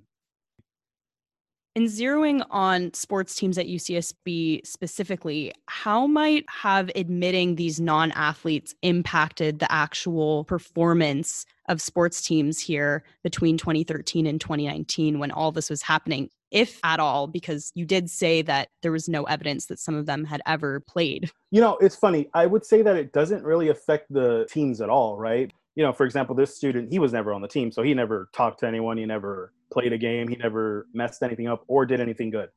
In 1.76 1.84
zeroing 1.84 2.44
on 2.50 2.92
sports 2.94 3.36
teams 3.36 3.56
at 3.56 3.66
UCSB 3.66 4.66
specifically, 4.66 5.52
how 5.66 6.08
might 6.08 6.44
have 6.48 6.90
admitting 6.96 7.54
these 7.54 7.80
non 7.80 8.10
athletes 8.12 8.74
impacted 8.82 9.60
the 9.60 9.70
actual 9.70 10.42
performance 10.44 11.46
of 11.68 11.80
sports 11.80 12.22
teams 12.22 12.58
here 12.58 13.04
between 13.22 13.56
2013 13.56 14.26
and 14.26 14.40
2019 14.40 15.20
when 15.20 15.30
all 15.30 15.52
this 15.52 15.70
was 15.70 15.80
happening, 15.80 16.28
if 16.50 16.80
at 16.82 16.98
all? 16.98 17.28
Because 17.28 17.70
you 17.76 17.86
did 17.86 18.10
say 18.10 18.42
that 18.42 18.70
there 18.82 18.90
was 18.90 19.08
no 19.08 19.22
evidence 19.24 19.66
that 19.66 19.78
some 19.78 19.94
of 19.94 20.06
them 20.06 20.24
had 20.24 20.42
ever 20.46 20.80
played. 20.80 21.30
You 21.52 21.60
know, 21.60 21.76
it's 21.76 21.94
funny. 21.94 22.28
I 22.34 22.46
would 22.46 22.66
say 22.66 22.82
that 22.82 22.96
it 22.96 23.12
doesn't 23.12 23.44
really 23.44 23.68
affect 23.68 24.12
the 24.12 24.44
teams 24.50 24.80
at 24.80 24.88
all, 24.88 25.16
right? 25.16 25.52
You 25.76 25.84
know, 25.84 25.92
for 25.92 26.04
example, 26.04 26.34
this 26.34 26.56
student, 26.56 26.90
he 26.92 26.98
was 26.98 27.12
never 27.12 27.32
on 27.32 27.42
the 27.42 27.48
team, 27.48 27.70
so 27.70 27.82
he 27.82 27.94
never 27.94 28.28
talked 28.32 28.58
to 28.60 28.66
anyone, 28.66 28.98
he 28.98 29.06
never 29.06 29.52
played 29.72 29.92
a 29.92 29.98
game. 29.98 30.28
He 30.28 30.36
never 30.36 30.86
messed 30.94 31.22
anything 31.22 31.48
up 31.48 31.64
or 31.68 31.86
did 31.86 32.00
anything 32.00 32.30
good. 32.30 32.48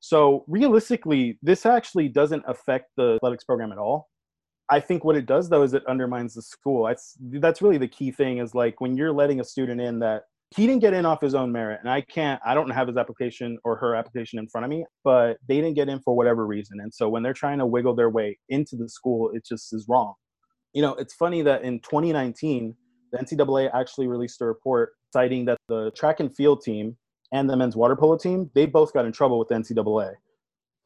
So 0.00 0.44
realistically, 0.46 1.38
this 1.42 1.66
actually 1.66 2.08
doesn't 2.08 2.44
affect 2.46 2.90
the 2.96 3.16
athletics 3.16 3.44
program 3.44 3.72
at 3.72 3.78
all. 3.78 4.08
I 4.70 4.80
think 4.80 5.04
what 5.04 5.16
it 5.16 5.26
does 5.26 5.48
though 5.48 5.62
is 5.62 5.74
it 5.74 5.86
undermines 5.86 6.34
the 6.34 6.42
school. 6.42 6.86
That's 6.86 7.16
that's 7.40 7.62
really 7.62 7.78
the 7.78 7.88
key 7.88 8.10
thing 8.10 8.38
is 8.38 8.54
like 8.54 8.80
when 8.80 8.96
you're 8.96 9.12
letting 9.12 9.40
a 9.40 9.44
student 9.44 9.80
in 9.80 9.98
that 10.00 10.24
he 10.54 10.66
didn't 10.66 10.80
get 10.80 10.94
in 10.94 11.04
off 11.04 11.20
his 11.20 11.34
own 11.34 11.52
merit 11.52 11.80
and 11.80 11.90
I 11.90 12.02
can't 12.02 12.40
I 12.44 12.54
don't 12.54 12.70
have 12.70 12.86
his 12.86 12.96
application 12.96 13.58
or 13.64 13.76
her 13.76 13.94
application 13.94 14.38
in 14.38 14.46
front 14.48 14.64
of 14.64 14.70
me, 14.70 14.84
but 15.04 15.38
they 15.46 15.56
didn't 15.56 15.74
get 15.74 15.88
in 15.88 16.00
for 16.00 16.14
whatever 16.14 16.46
reason. 16.46 16.80
And 16.80 16.92
so 16.92 17.08
when 17.08 17.22
they're 17.22 17.32
trying 17.32 17.58
to 17.58 17.66
wiggle 17.66 17.94
their 17.94 18.10
way 18.10 18.38
into 18.50 18.76
the 18.76 18.88
school, 18.88 19.30
it 19.32 19.44
just 19.46 19.72
is 19.72 19.86
wrong. 19.88 20.14
You 20.74 20.82
know, 20.82 20.94
it's 20.94 21.14
funny 21.14 21.42
that 21.42 21.62
in 21.62 21.80
2019 21.80 22.74
the 23.12 23.18
NCAA 23.18 23.70
actually 23.74 24.06
released 24.06 24.40
a 24.40 24.46
report 24.46 24.92
citing 25.12 25.44
that 25.46 25.58
the 25.68 25.90
track 25.92 26.20
and 26.20 26.34
field 26.34 26.62
team 26.62 26.96
and 27.32 27.48
the 27.48 27.56
men's 27.56 27.76
water 27.76 27.96
polo 27.96 28.16
team, 28.16 28.50
they 28.54 28.66
both 28.66 28.92
got 28.92 29.04
in 29.04 29.12
trouble 29.12 29.38
with 29.38 29.48
the 29.48 29.54
NCAA. 29.54 30.14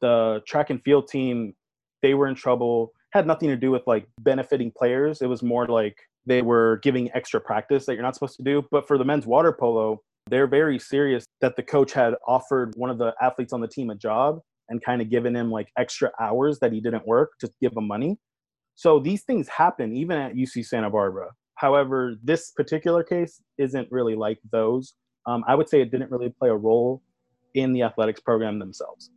The 0.01 0.41
track 0.45 0.69
and 0.69 0.81
field 0.83 1.07
team, 1.07 1.55
they 2.01 2.13
were 2.13 2.27
in 2.27 2.35
trouble, 2.35 2.91
had 3.11 3.27
nothing 3.27 3.49
to 3.49 3.55
do 3.55 3.71
with 3.71 3.83
like 3.87 4.07
benefiting 4.19 4.71
players. 4.75 5.21
It 5.21 5.27
was 5.27 5.43
more 5.43 5.67
like 5.67 5.97
they 6.25 6.41
were 6.41 6.79
giving 6.83 7.11
extra 7.13 7.39
practice 7.39 7.85
that 7.85 7.93
you're 7.93 8.03
not 8.03 8.15
supposed 8.15 8.37
to 8.37 8.43
do. 8.43 8.65
But 8.71 8.87
for 8.87 8.97
the 8.97 9.05
men's 9.05 9.25
water 9.25 9.53
polo, 9.53 10.01
they're 10.29 10.47
very 10.47 10.79
serious 10.79 11.25
that 11.41 11.55
the 11.55 11.63
coach 11.63 11.93
had 11.93 12.15
offered 12.27 12.73
one 12.75 12.89
of 12.89 12.97
the 12.97 13.13
athletes 13.21 13.53
on 13.53 13.61
the 13.61 13.67
team 13.67 13.89
a 13.89 13.95
job 13.95 14.39
and 14.69 14.83
kind 14.83 15.01
of 15.01 15.09
given 15.09 15.35
him 15.35 15.51
like 15.51 15.69
extra 15.77 16.11
hours 16.19 16.59
that 16.59 16.71
he 16.71 16.79
didn't 16.79 17.05
work 17.05 17.31
to 17.39 17.51
give 17.61 17.73
him 17.75 17.87
money. 17.87 18.17
So 18.75 18.99
these 18.99 19.23
things 19.23 19.47
happen 19.47 19.95
even 19.95 20.17
at 20.17 20.33
UC 20.33 20.65
Santa 20.65 20.89
Barbara. 20.89 21.31
However, 21.55 22.15
this 22.23 22.51
particular 22.51 23.03
case 23.03 23.41
isn't 23.57 23.87
really 23.91 24.15
like 24.15 24.39
those. 24.51 24.93
Um, 25.25 25.43
I 25.47 25.55
would 25.55 25.69
say 25.69 25.81
it 25.81 25.91
didn't 25.91 26.11
really 26.11 26.29
play 26.29 26.49
a 26.49 26.55
role 26.55 27.01
in 27.53 27.73
the 27.73 27.83
athletics 27.83 28.19
program 28.19 28.59
themselves. 28.59 29.11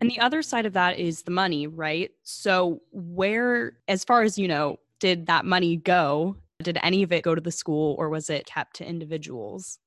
And 0.00 0.10
the 0.10 0.20
other 0.20 0.42
side 0.42 0.66
of 0.66 0.74
that 0.74 0.98
is 0.98 1.22
the 1.22 1.30
money, 1.30 1.66
right? 1.66 2.10
So, 2.22 2.82
where, 2.92 3.78
as 3.88 4.04
far 4.04 4.22
as 4.22 4.38
you 4.38 4.46
know, 4.46 4.78
did 5.00 5.26
that 5.26 5.44
money 5.44 5.76
go? 5.76 6.36
Did 6.62 6.78
any 6.82 7.02
of 7.02 7.12
it 7.12 7.22
go 7.22 7.34
to 7.34 7.40
the 7.40 7.50
school 7.50 7.96
or 7.98 8.10
was 8.10 8.28
it 8.28 8.46
kept 8.46 8.76
to 8.76 8.86
individuals? 8.86 9.78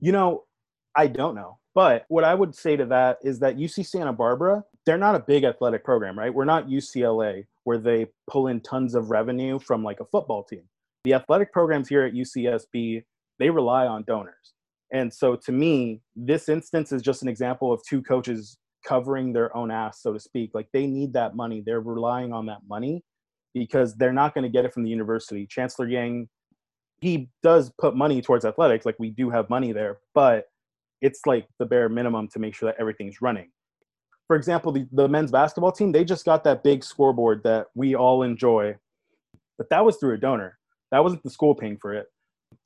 You 0.00 0.12
know, 0.12 0.44
I 0.94 1.06
don't 1.06 1.34
know. 1.34 1.58
But 1.74 2.04
what 2.08 2.24
I 2.24 2.34
would 2.34 2.54
say 2.54 2.76
to 2.76 2.86
that 2.86 3.18
is 3.22 3.38
that 3.40 3.56
UC 3.56 3.86
Santa 3.86 4.12
Barbara, 4.12 4.64
they're 4.86 4.96
not 4.96 5.16
a 5.16 5.20
big 5.20 5.44
athletic 5.44 5.84
program, 5.84 6.18
right? 6.18 6.32
We're 6.32 6.44
not 6.44 6.68
UCLA 6.68 7.44
where 7.64 7.78
they 7.78 8.06
pull 8.30 8.46
in 8.46 8.60
tons 8.60 8.94
of 8.94 9.10
revenue 9.10 9.58
from 9.58 9.82
like 9.82 9.98
a 10.00 10.04
football 10.04 10.44
team. 10.44 10.62
The 11.04 11.14
athletic 11.14 11.52
programs 11.52 11.88
here 11.88 12.04
at 12.04 12.14
UCSB, 12.14 13.02
they 13.38 13.50
rely 13.50 13.86
on 13.86 14.04
donors. 14.04 14.54
And 14.92 15.12
so 15.12 15.34
to 15.34 15.52
me, 15.52 16.00
this 16.14 16.48
instance 16.48 16.92
is 16.92 17.02
just 17.02 17.22
an 17.22 17.28
example 17.28 17.72
of 17.72 17.82
two 17.88 18.00
coaches 18.00 18.56
covering 18.86 19.32
their 19.32 19.54
own 19.56 19.72
ass, 19.72 20.00
so 20.00 20.12
to 20.12 20.20
speak. 20.20 20.52
Like 20.54 20.68
they 20.72 20.86
need 20.86 21.12
that 21.14 21.34
money. 21.34 21.62
They're 21.66 21.80
relying 21.80 22.32
on 22.32 22.46
that 22.46 22.60
money 22.68 23.02
because 23.52 23.96
they're 23.96 24.12
not 24.12 24.34
going 24.34 24.44
to 24.44 24.48
get 24.48 24.64
it 24.64 24.72
from 24.72 24.84
the 24.84 24.90
university. 24.90 25.46
Chancellor 25.46 25.88
Yang, 25.88 26.28
he 27.00 27.28
does 27.42 27.72
put 27.78 27.96
money 27.96 28.22
towards 28.22 28.44
athletics. 28.44 28.86
Like 28.86 28.96
we 29.00 29.10
do 29.10 29.30
have 29.30 29.50
money 29.50 29.72
there, 29.72 29.98
but 30.14 30.44
it's 31.02 31.26
like 31.26 31.48
the 31.58 31.66
bare 31.66 31.88
minimum 31.88 32.28
to 32.28 32.38
make 32.38 32.54
sure 32.54 32.68
that 32.70 32.76
everything's 32.78 33.20
running 33.20 33.50
for 34.26 34.36
example, 34.36 34.72
the, 34.72 34.86
the 34.92 35.08
men's 35.08 35.30
basketball 35.30 35.72
team, 35.72 35.92
they 35.92 36.04
just 36.04 36.24
got 36.24 36.44
that 36.44 36.62
big 36.62 36.82
scoreboard 36.82 37.42
that 37.44 37.66
we 37.74 37.94
all 37.94 38.22
enjoy, 38.22 38.76
but 39.58 39.70
that 39.70 39.84
was 39.84 39.96
through 39.96 40.14
a 40.14 40.18
donor. 40.18 40.58
That 40.90 41.02
wasn't 41.02 41.22
the 41.22 41.30
school 41.30 41.54
paying 41.54 41.78
for 41.78 41.94
it. 41.94 42.06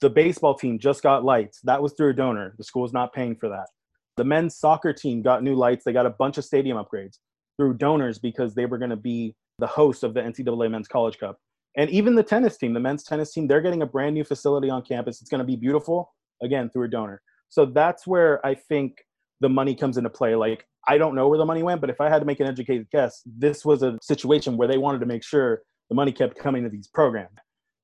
The 0.00 0.10
baseball 0.10 0.54
team 0.54 0.78
just 0.78 1.02
got 1.02 1.24
lights. 1.24 1.60
That 1.64 1.82
was 1.82 1.92
through 1.92 2.10
a 2.10 2.14
donor. 2.14 2.54
The 2.56 2.64
school's 2.64 2.92
not 2.92 3.12
paying 3.12 3.36
for 3.36 3.48
that. 3.48 3.66
The 4.16 4.24
men's 4.24 4.56
soccer 4.56 4.92
team 4.92 5.22
got 5.22 5.42
new 5.42 5.54
lights. 5.54 5.84
They 5.84 5.92
got 5.92 6.06
a 6.06 6.10
bunch 6.10 6.38
of 6.38 6.44
stadium 6.44 6.76
upgrades 6.76 7.18
through 7.56 7.74
donors 7.74 8.18
because 8.18 8.54
they 8.54 8.66
were 8.66 8.78
going 8.78 8.90
to 8.90 8.96
be 8.96 9.34
the 9.58 9.66
host 9.66 10.02
of 10.02 10.14
the 10.14 10.20
NCAA 10.20 10.70
Men's 10.70 10.88
College 10.88 11.18
Cup. 11.18 11.38
And 11.76 11.88
even 11.90 12.14
the 12.14 12.22
tennis 12.22 12.56
team, 12.56 12.74
the 12.74 12.80
men's 12.80 13.04
tennis 13.04 13.32
team, 13.32 13.46
they're 13.46 13.60
getting 13.60 13.82
a 13.82 13.86
brand 13.86 14.14
new 14.14 14.24
facility 14.24 14.70
on 14.70 14.82
campus. 14.82 15.20
It's 15.20 15.30
going 15.30 15.40
to 15.40 15.44
be 15.44 15.56
beautiful, 15.56 16.12
again, 16.42 16.68
through 16.70 16.84
a 16.84 16.88
donor. 16.88 17.22
So 17.48 17.64
that's 17.64 18.06
where 18.06 18.44
I 18.44 18.54
think 18.54 19.04
the 19.40 19.48
money 19.48 19.74
comes 19.74 19.96
into 19.96 20.10
play. 20.10 20.34
Like 20.34 20.66
I 20.88 20.98
don't 20.98 21.14
know 21.14 21.28
where 21.28 21.38
the 21.38 21.44
money 21.44 21.62
went, 21.62 21.80
but 21.80 21.90
if 21.90 22.00
I 22.00 22.08
had 22.08 22.20
to 22.20 22.24
make 22.24 22.40
an 22.40 22.46
educated 22.46 22.88
guess, 22.90 23.22
this 23.26 23.64
was 23.64 23.82
a 23.82 23.98
situation 24.02 24.56
where 24.56 24.68
they 24.68 24.78
wanted 24.78 25.00
to 25.00 25.06
make 25.06 25.22
sure 25.22 25.62
the 25.88 25.94
money 25.94 26.12
kept 26.12 26.38
coming 26.38 26.62
to 26.64 26.70
these 26.70 26.88
programs. 26.88 27.36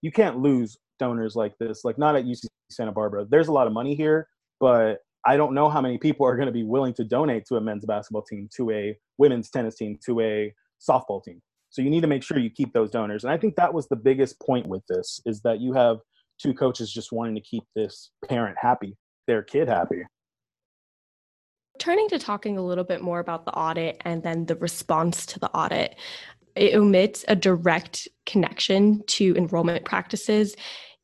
You 0.02 0.10
can't 0.10 0.38
lose 0.38 0.78
donors 0.98 1.36
like 1.36 1.56
this, 1.58 1.84
like 1.84 1.98
not 1.98 2.16
at 2.16 2.24
UC 2.24 2.46
Santa 2.70 2.92
Barbara. 2.92 3.26
There's 3.28 3.48
a 3.48 3.52
lot 3.52 3.66
of 3.66 3.72
money 3.72 3.94
here, 3.94 4.28
but 4.60 4.98
I 5.26 5.36
don't 5.36 5.54
know 5.54 5.68
how 5.68 5.80
many 5.80 5.98
people 5.98 6.26
are 6.26 6.36
going 6.36 6.46
to 6.46 6.52
be 6.52 6.64
willing 6.64 6.94
to 6.94 7.04
donate 7.04 7.44
to 7.46 7.56
a 7.56 7.60
men's 7.60 7.84
basketball 7.84 8.22
team, 8.22 8.48
to 8.56 8.70
a 8.70 8.96
women's 9.18 9.50
tennis 9.50 9.76
team, 9.76 9.98
to 10.06 10.20
a 10.20 10.54
softball 10.80 11.22
team. 11.22 11.40
So 11.70 11.82
you 11.82 11.90
need 11.90 12.02
to 12.02 12.06
make 12.06 12.22
sure 12.22 12.38
you 12.38 12.50
keep 12.50 12.72
those 12.72 12.90
donors. 12.90 13.24
And 13.24 13.32
I 13.32 13.36
think 13.36 13.56
that 13.56 13.74
was 13.74 13.88
the 13.88 13.96
biggest 13.96 14.40
point 14.40 14.66
with 14.66 14.82
this 14.88 15.20
is 15.26 15.42
that 15.42 15.60
you 15.60 15.72
have 15.74 15.98
two 16.40 16.54
coaches 16.54 16.92
just 16.92 17.12
wanting 17.12 17.34
to 17.34 17.40
keep 17.40 17.64
this 17.74 18.10
parent 18.28 18.56
happy, 18.60 18.96
their 19.26 19.42
kid 19.42 19.68
happy. 19.68 20.02
Turning 21.78 22.08
to 22.08 22.18
talking 22.18 22.58
a 22.58 22.64
little 22.64 22.84
bit 22.84 23.02
more 23.02 23.20
about 23.20 23.44
the 23.44 23.52
audit 23.52 24.00
and 24.04 24.22
then 24.22 24.46
the 24.46 24.56
response 24.56 25.26
to 25.26 25.38
the 25.38 25.50
audit, 25.50 25.96
it 26.54 26.74
omits 26.74 27.24
a 27.28 27.36
direct 27.36 28.08
connection 28.24 29.02
to 29.06 29.36
enrollment 29.36 29.84
practices 29.84 30.56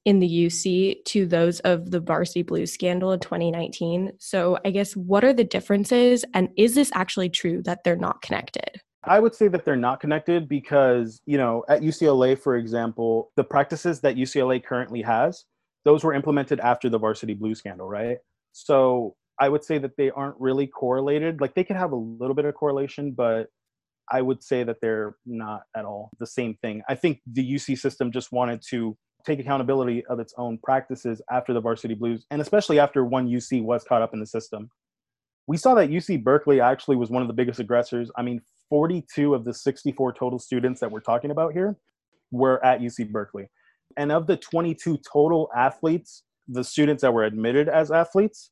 in 0.05 0.19
the 0.19 0.29
UC 0.29 1.05
to 1.05 1.27
those 1.27 1.61
of 1.61 1.91
the 1.91 2.01
Varsity 2.01 2.43
Blue 2.43 2.67
scandal 2.67 3.13
in 3.13 3.21
2019. 3.21 4.13
So, 4.19 4.59
I 4.65 4.71
guess 4.71 4.97
what 4.97 5.25
are 5.25 5.33
the 5.33 5.45
differences 5.45 6.25
and 6.35 6.49
is 6.57 6.75
this 6.75 6.91
actually 6.95 7.29
true 7.29 7.63
that 7.65 7.85
they're 7.85 7.97
not 7.97 8.23
connected? 8.23 8.81
I 9.05 9.21
would 9.21 9.35
say 9.35 9.49
that 9.49 9.65
they're 9.65 9.77
not 9.77 10.01
connected 10.01 10.49
because, 10.49 11.21
you 11.27 11.37
know, 11.37 11.65
at 11.69 11.83
UCLA, 11.83 12.39
for 12.39 12.57
example, 12.57 13.33
the 13.37 13.45
practices 13.45 14.01
that 14.01 14.17
UCLA 14.17 14.65
currently 14.65 15.03
has, 15.03 15.45
those 15.85 16.05
were 16.05 16.15
implemented 16.15 16.61
after 16.61 16.89
the 16.89 16.99
Varsity 16.99 17.35
Blue 17.35 17.55
scandal, 17.55 17.89
right? 17.89 18.19
So 18.53 19.17
I 19.41 19.49
would 19.49 19.65
say 19.65 19.79
that 19.79 19.97
they 19.97 20.11
aren't 20.11 20.37
really 20.39 20.67
correlated. 20.67 21.41
Like 21.41 21.55
they 21.55 21.65
could 21.65 21.77
have 21.77 21.93
a 21.93 21.97
little 21.97 22.35
bit 22.35 22.45
of 22.45 22.55
correlation, 22.55 23.13
but 23.13 23.49
I 24.11 24.21
would 24.23 24.43
say 24.43 24.63
that 24.65 24.77
they're 24.81 25.17
not 25.27 25.63
at 25.77 25.85
all 25.85 26.11
the 26.19 26.27
same 26.27 26.55
thing. 26.63 26.83
I 26.89 26.95
think 26.95 27.21
the 27.27 27.55
UC 27.55 27.79
system 27.79 28.13
just 28.13 28.33
wanted 28.33 28.63
to 28.71 28.97
take 29.25 29.39
accountability 29.39 30.05
of 30.07 30.19
its 30.19 30.35
own 30.37 30.59
practices 30.63 31.23
after 31.31 31.53
the 31.53 31.61
varsity 31.61 31.95
blues, 31.95 32.27
and 32.31 32.43
especially 32.43 32.79
after 32.79 33.05
one 33.05 33.29
UC 33.29 33.63
was 33.63 33.85
caught 33.85 34.03
up 34.03 34.13
in 34.13 34.21
the 34.21 34.27
system. 34.27 34.69
We 35.47 35.57
saw 35.57 35.75
that 35.75 35.91
UC 35.91 36.23
Berkeley 36.23 36.61
actually 36.61 36.97
was 36.97 37.11
one 37.11 37.23
of 37.23 37.29
the 37.29 37.35
biggest 37.35 37.61
aggressors. 37.61 38.11
I 38.17 38.23
mean, 38.23 38.41
42 38.69 39.35
of 39.35 39.45
the 39.45 39.55
64 39.55 40.13
total 40.15 40.39
students 40.39 40.81
that 40.81 40.91
we're 40.91 41.01
talking 41.01 41.31
about 41.31 41.53
here 41.53 41.77
were 42.31 42.65
at 42.65 42.81
UC 42.81 43.11
Berkeley. 43.11 43.49
And 43.97 44.11
of 44.11 44.27
the 44.27 44.37
22 44.37 44.99
total 45.11 45.51
athletes 45.55 46.25
the 46.49 46.65
students 46.65 47.03
that 47.03 47.13
were 47.13 47.25
admitted 47.25 47.69
as 47.69 47.91
athletes, 47.91 48.51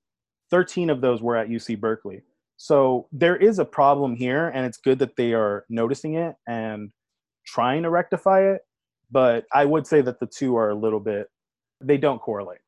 13 0.51 0.91
of 0.91 1.01
those 1.01 1.23
were 1.23 1.37
at 1.37 1.49
UC 1.49 1.79
Berkeley. 1.81 2.23
So 2.57 3.07
there 3.13 3.37
is 3.37 3.59
a 3.59 3.65
problem 3.65 4.15
here, 4.15 4.49
and 4.49 4.67
it's 4.67 4.79
good 4.79 4.99
that 4.99 5.17
they 5.17 5.33
are 5.33 5.65
noticing 5.69 6.15
it 6.15 6.37
and 6.47 6.91
trying 7.47 7.83
to 7.85 7.91
rectify 7.91 8.43
it. 8.43 8.63
But 9.11 9.47
I 9.53 9.65
would 9.65 9.87
say 9.87 10.03
that 10.03 10.21
the 10.21 10.27
two 10.27 10.57
are 10.57 10.71
a 10.71 10.75
little 10.75 11.01
bit, 11.01 11.29
they 11.81 11.97
don't 11.97 12.21
correlate. 12.21 12.59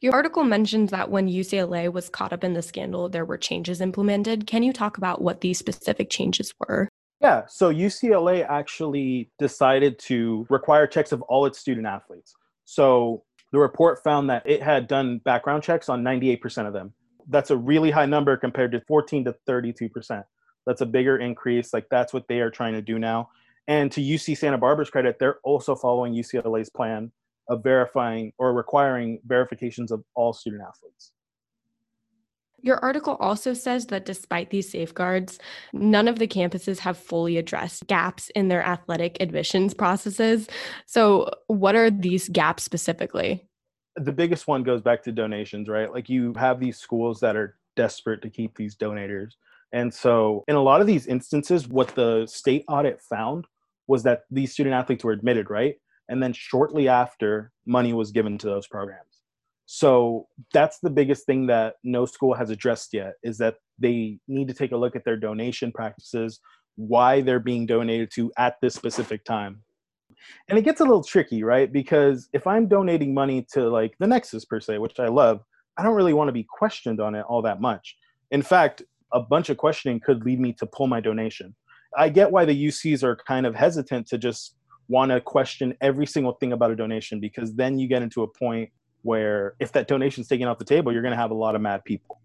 Your 0.00 0.14
article 0.14 0.44
mentions 0.44 0.90
that 0.90 1.10
when 1.10 1.28
UCLA 1.28 1.92
was 1.92 2.08
caught 2.08 2.32
up 2.32 2.42
in 2.42 2.54
the 2.54 2.62
scandal, 2.62 3.08
there 3.08 3.24
were 3.24 3.36
changes 3.36 3.80
implemented. 3.80 4.46
Can 4.46 4.62
you 4.62 4.72
talk 4.72 4.96
about 4.96 5.20
what 5.20 5.40
these 5.42 5.58
specific 5.58 6.08
changes 6.08 6.54
were? 6.58 6.88
Yeah, 7.20 7.44
so 7.48 7.72
UCLA 7.72 8.48
actually 8.48 9.30
decided 9.38 9.98
to 10.00 10.46
require 10.48 10.86
checks 10.86 11.12
of 11.12 11.20
all 11.22 11.44
its 11.44 11.58
student 11.58 11.86
athletes. 11.86 12.34
So 12.64 13.24
the 13.52 13.58
report 13.58 14.02
found 14.02 14.30
that 14.30 14.42
it 14.46 14.62
had 14.62 14.86
done 14.86 15.18
background 15.18 15.62
checks 15.62 15.88
on 15.88 16.02
98% 16.02 16.66
of 16.66 16.72
them. 16.72 16.92
That's 17.28 17.50
a 17.50 17.56
really 17.56 17.90
high 17.90 18.06
number 18.06 18.36
compared 18.36 18.72
to 18.72 18.80
14 18.82 19.24
to 19.24 19.34
32%. 19.48 20.24
That's 20.66 20.80
a 20.80 20.86
bigger 20.86 21.18
increase. 21.18 21.72
Like 21.72 21.86
that's 21.90 22.12
what 22.12 22.28
they 22.28 22.40
are 22.40 22.50
trying 22.50 22.74
to 22.74 22.82
do 22.82 22.98
now. 22.98 23.30
And 23.68 23.90
to 23.92 24.00
UC 24.00 24.36
Santa 24.36 24.58
Barbara's 24.58 24.90
credit, 24.90 25.18
they're 25.18 25.38
also 25.44 25.74
following 25.74 26.12
UCLA's 26.12 26.70
plan 26.70 27.12
of 27.48 27.62
verifying 27.62 28.32
or 28.38 28.52
requiring 28.52 29.20
verifications 29.26 29.90
of 29.90 30.04
all 30.14 30.32
student 30.32 30.62
athletes. 30.62 31.12
Your 32.62 32.78
article 32.78 33.16
also 33.20 33.54
says 33.54 33.86
that 33.86 34.04
despite 34.04 34.50
these 34.50 34.70
safeguards, 34.70 35.38
none 35.72 36.08
of 36.08 36.18
the 36.18 36.28
campuses 36.28 36.78
have 36.80 36.98
fully 36.98 37.36
addressed 37.36 37.86
gaps 37.86 38.30
in 38.30 38.48
their 38.48 38.62
athletic 38.62 39.16
admissions 39.20 39.74
processes. 39.74 40.48
So, 40.86 41.30
what 41.46 41.74
are 41.74 41.90
these 41.90 42.28
gaps 42.28 42.62
specifically? 42.62 43.46
The 43.96 44.12
biggest 44.12 44.46
one 44.46 44.62
goes 44.62 44.82
back 44.82 45.02
to 45.04 45.12
donations, 45.12 45.68
right? 45.68 45.92
Like 45.92 46.08
you 46.08 46.34
have 46.34 46.60
these 46.60 46.78
schools 46.78 47.20
that 47.20 47.36
are 47.36 47.56
desperate 47.76 48.22
to 48.22 48.30
keep 48.30 48.56
these 48.56 48.76
donators. 48.76 49.32
And 49.72 49.92
so, 49.92 50.44
in 50.48 50.56
a 50.56 50.62
lot 50.62 50.80
of 50.80 50.86
these 50.86 51.06
instances, 51.06 51.68
what 51.68 51.94
the 51.94 52.26
state 52.26 52.64
audit 52.68 53.00
found 53.00 53.46
was 53.86 54.02
that 54.04 54.22
these 54.30 54.52
student 54.52 54.74
athletes 54.74 55.04
were 55.04 55.12
admitted, 55.12 55.50
right? 55.50 55.76
And 56.08 56.22
then 56.22 56.32
shortly 56.32 56.88
after, 56.88 57.52
money 57.66 57.92
was 57.92 58.10
given 58.10 58.36
to 58.38 58.46
those 58.46 58.66
programs. 58.66 59.09
So 59.72 60.26
that's 60.52 60.80
the 60.80 60.90
biggest 60.90 61.26
thing 61.26 61.46
that 61.46 61.76
no 61.84 62.04
school 62.04 62.34
has 62.34 62.50
addressed 62.50 62.92
yet 62.92 63.12
is 63.22 63.38
that 63.38 63.54
they 63.78 64.18
need 64.26 64.48
to 64.48 64.54
take 64.54 64.72
a 64.72 64.76
look 64.76 64.96
at 64.96 65.04
their 65.04 65.16
donation 65.16 65.70
practices, 65.70 66.40
why 66.74 67.20
they're 67.20 67.38
being 67.38 67.66
donated 67.66 68.10
to 68.14 68.32
at 68.36 68.56
this 68.60 68.74
specific 68.74 69.24
time. 69.24 69.62
And 70.48 70.58
it 70.58 70.62
gets 70.62 70.80
a 70.80 70.84
little 70.84 71.04
tricky, 71.04 71.44
right? 71.44 71.72
Because 71.72 72.28
if 72.32 72.48
I'm 72.48 72.66
donating 72.66 73.14
money 73.14 73.46
to 73.52 73.70
like 73.70 73.94
the 74.00 74.08
Nexus 74.08 74.44
per 74.44 74.58
se, 74.58 74.78
which 74.78 74.98
I 74.98 75.06
love, 75.06 75.40
I 75.78 75.84
don't 75.84 75.94
really 75.94 76.14
want 76.14 76.26
to 76.26 76.32
be 76.32 76.48
questioned 76.50 77.00
on 77.00 77.14
it 77.14 77.24
all 77.28 77.42
that 77.42 77.60
much. 77.60 77.96
In 78.32 78.42
fact, 78.42 78.82
a 79.12 79.20
bunch 79.20 79.50
of 79.50 79.56
questioning 79.56 80.00
could 80.00 80.24
lead 80.24 80.40
me 80.40 80.52
to 80.54 80.66
pull 80.66 80.88
my 80.88 80.98
donation. 80.98 81.54
I 81.96 82.08
get 82.08 82.32
why 82.32 82.44
the 82.44 82.66
UCs 82.66 83.04
are 83.04 83.14
kind 83.14 83.46
of 83.46 83.54
hesitant 83.54 84.08
to 84.08 84.18
just 84.18 84.56
want 84.88 85.12
to 85.12 85.20
question 85.20 85.76
every 85.80 86.06
single 86.06 86.32
thing 86.32 86.52
about 86.52 86.72
a 86.72 86.76
donation 86.76 87.20
because 87.20 87.54
then 87.54 87.78
you 87.78 87.86
get 87.86 88.02
into 88.02 88.24
a 88.24 88.26
point 88.26 88.68
where 89.02 89.54
if 89.60 89.72
that 89.72 89.88
donation 89.88 90.22
is 90.22 90.28
taken 90.28 90.46
off 90.46 90.58
the 90.58 90.64
table, 90.64 90.92
you're 90.92 91.02
going 91.02 91.12
to 91.12 91.20
have 91.20 91.30
a 91.30 91.34
lot 91.34 91.54
of 91.54 91.60
mad 91.60 91.84
people. 91.84 92.20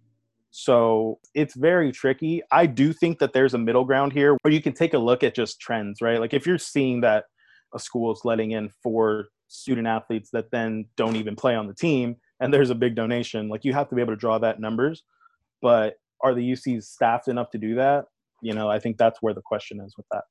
So 0.51 1.19
it's 1.33 1.53
very 1.53 1.91
tricky. 1.91 2.41
I 2.51 2.65
do 2.65 2.93
think 2.93 3.19
that 3.19 3.33
there's 3.33 3.53
a 3.53 3.57
middle 3.57 3.83
ground 3.83 4.13
here 4.13 4.37
where 4.41 4.53
you 4.53 4.61
can 4.61 4.73
take 4.73 4.93
a 4.93 4.97
look 4.97 5.21
at 5.21 5.35
just 5.35 5.59
trends, 5.59 6.01
right? 6.01 6.19
Like 6.19 6.33
if 6.33 6.47
you're 6.47 6.57
seeing 6.57 7.01
that 7.01 7.25
a 7.73 7.79
school 7.79 8.13
is 8.13 8.21
letting 8.23 8.51
in 8.51 8.69
four 8.81 9.27
student 9.47 9.85
athletes 9.85 10.29
that 10.31 10.51
then 10.51 10.85
don't 10.95 11.17
even 11.17 11.35
play 11.35 11.55
on 11.55 11.67
the 11.67 11.73
team 11.73 12.15
and 12.39 12.53
there's 12.53 12.69
a 12.69 12.75
big 12.75 12.95
donation, 12.95 13.49
like 13.49 13.65
you 13.65 13.73
have 13.73 13.89
to 13.89 13.95
be 13.95 14.01
able 14.01 14.13
to 14.13 14.17
draw 14.17 14.37
that 14.37 14.61
numbers. 14.61 15.03
But 15.61 15.95
are 16.23 16.33
the 16.33 16.51
UCs 16.53 16.83
staffed 16.83 17.27
enough 17.27 17.49
to 17.51 17.57
do 17.57 17.75
that? 17.75 18.05
You 18.41 18.53
know, 18.53 18.69
I 18.69 18.79
think 18.79 18.97
that's 18.97 19.21
where 19.21 19.33
the 19.33 19.41
question 19.41 19.81
is 19.81 19.95
with 19.97 20.05
that. 20.11 20.23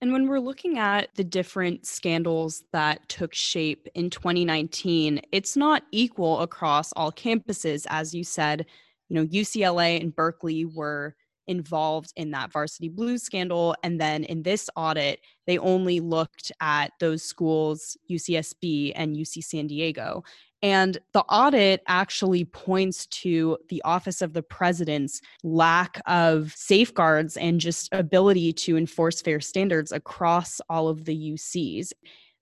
And 0.00 0.12
when 0.12 0.28
we're 0.28 0.38
looking 0.38 0.78
at 0.78 1.08
the 1.16 1.24
different 1.24 1.84
scandals 1.84 2.62
that 2.72 3.08
took 3.08 3.34
shape 3.34 3.88
in 3.94 4.10
2019, 4.10 5.20
it's 5.32 5.56
not 5.56 5.82
equal 5.90 6.40
across 6.40 6.92
all 6.92 7.10
campuses. 7.10 7.84
As 7.90 8.14
you 8.14 8.22
said, 8.22 8.66
you 9.08 9.16
know, 9.16 9.26
UCLA 9.26 10.00
and 10.00 10.14
Berkeley 10.14 10.64
were 10.64 11.16
involved 11.48 12.12
in 12.14 12.30
that 12.30 12.52
varsity 12.52 12.88
blues 12.88 13.22
scandal. 13.22 13.74
And 13.82 14.00
then 14.00 14.22
in 14.24 14.42
this 14.42 14.70
audit, 14.76 15.20
they 15.46 15.58
only 15.58 15.98
looked 15.98 16.52
at 16.60 16.92
those 17.00 17.22
schools, 17.22 17.96
UCSB 18.08 18.92
and 18.94 19.16
UC 19.16 19.42
San 19.42 19.66
Diego. 19.66 20.22
And 20.62 20.98
the 21.12 21.22
audit 21.22 21.82
actually 21.86 22.44
points 22.44 23.06
to 23.06 23.58
the 23.68 23.80
Office 23.82 24.20
of 24.20 24.32
the 24.32 24.42
President's 24.42 25.20
lack 25.44 26.00
of 26.06 26.52
safeguards 26.56 27.36
and 27.36 27.60
just 27.60 27.88
ability 27.92 28.52
to 28.54 28.76
enforce 28.76 29.20
fair 29.20 29.40
standards 29.40 29.92
across 29.92 30.60
all 30.68 30.88
of 30.88 31.04
the 31.04 31.32
UCs. 31.32 31.92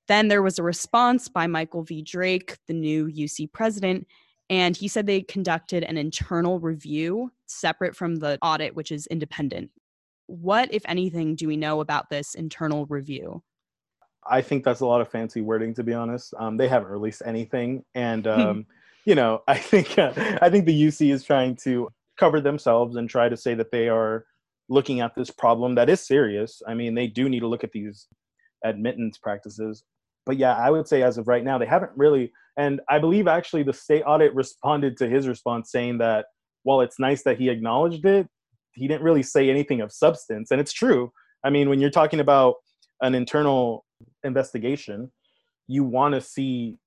Then 0.08 0.28
there 0.28 0.42
was 0.42 0.58
a 0.58 0.62
response 0.62 1.28
by 1.28 1.46
Michael 1.46 1.82
V. 1.82 2.00
Drake, 2.00 2.56
the 2.68 2.74
new 2.74 3.06
UC 3.06 3.52
president, 3.52 4.06
and 4.48 4.76
he 4.76 4.88
said 4.88 5.06
they 5.06 5.22
conducted 5.22 5.82
an 5.82 5.96
internal 5.96 6.60
review 6.60 7.32
separate 7.46 7.96
from 7.96 8.16
the 8.16 8.38
audit, 8.40 8.74
which 8.74 8.92
is 8.92 9.06
independent. 9.08 9.70
What, 10.26 10.72
if 10.72 10.82
anything, 10.86 11.34
do 11.34 11.48
we 11.48 11.56
know 11.56 11.80
about 11.80 12.08
this 12.08 12.34
internal 12.34 12.86
review? 12.86 13.42
I 14.30 14.42
think 14.42 14.64
that's 14.64 14.80
a 14.80 14.86
lot 14.86 15.00
of 15.00 15.08
fancy 15.08 15.40
wording, 15.40 15.74
to 15.74 15.82
be 15.82 15.94
honest. 15.94 16.34
Um, 16.38 16.56
they 16.56 16.68
haven't 16.68 16.90
released 16.90 17.22
anything, 17.24 17.84
and 17.94 18.26
um, 18.26 18.66
you 19.04 19.14
know, 19.14 19.42
I 19.48 19.58
think 19.58 19.98
uh, 19.98 20.12
I 20.42 20.50
think 20.50 20.66
the 20.66 20.82
UC 20.82 21.12
is 21.12 21.24
trying 21.24 21.56
to 21.64 21.88
cover 22.18 22.40
themselves 22.40 22.96
and 22.96 23.08
try 23.08 23.28
to 23.28 23.36
say 23.36 23.54
that 23.54 23.70
they 23.70 23.88
are 23.88 24.26
looking 24.68 25.00
at 25.00 25.14
this 25.14 25.30
problem 25.30 25.74
that 25.76 25.88
is 25.88 26.00
serious. 26.00 26.62
I 26.66 26.74
mean, 26.74 26.94
they 26.94 27.06
do 27.06 27.28
need 27.28 27.40
to 27.40 27.46
look 27.46 27.64
at 27.64 27.72
these 27.72 28.08
admittance 28.64 29.18
practices. 29.18 29.84
But 30.24 30.38
yeah, 30.38 30.56
I 30.56 30.70
would 30.70 30.88
say 30.88 31.02
as 31.02 31.18
of 31.18 31.28
right 31.28 31.44
now, 31.44 31.56
they 31.56 31.66
haven't 31.66 31.92
really. 31.94 32.32
And 32.58 32.80
I 32.88 32.98
believe 32.98 33.28
actually 33.28 33.62
the 33.62 33.72
state 33.72 34.02
audit 34.02 34.34
responded 34.34 34.96
to 34.98 35.08
his 35.08 35.28
response 35.28 35.70
saying 35.70 35.98
that 35.98 36.26
while 36.64 36.80
it's 36.80 36.98
nice 36.98 37.22
that 37.22 37.38
he 37.38 37.48
acknowledged 37.48 38.04
it, 38.04 38.26
he 38.72 38.88
didn't 38.88 39.02
really 39.02 39.22
say 39.22 39.48
anything 39.50 39.80
of 39.80 39.92
substance. 39.92 40.50
And 40.50 40.60
it's 40.60 40.72
true. 40.72 41.12
I 41.44 41.50
mean, 41.50 41.68
when 41.68 41.80
you're 41.80 41.90
talking 41.90 42.18
about 42.18 42.56
an 43.02 43.14
internal 43.14 43.85
investigation, 44.24 45.10
you 45.66 45.84
want 45.84 46.14
to 46.14 46.20
see 46.20 46.78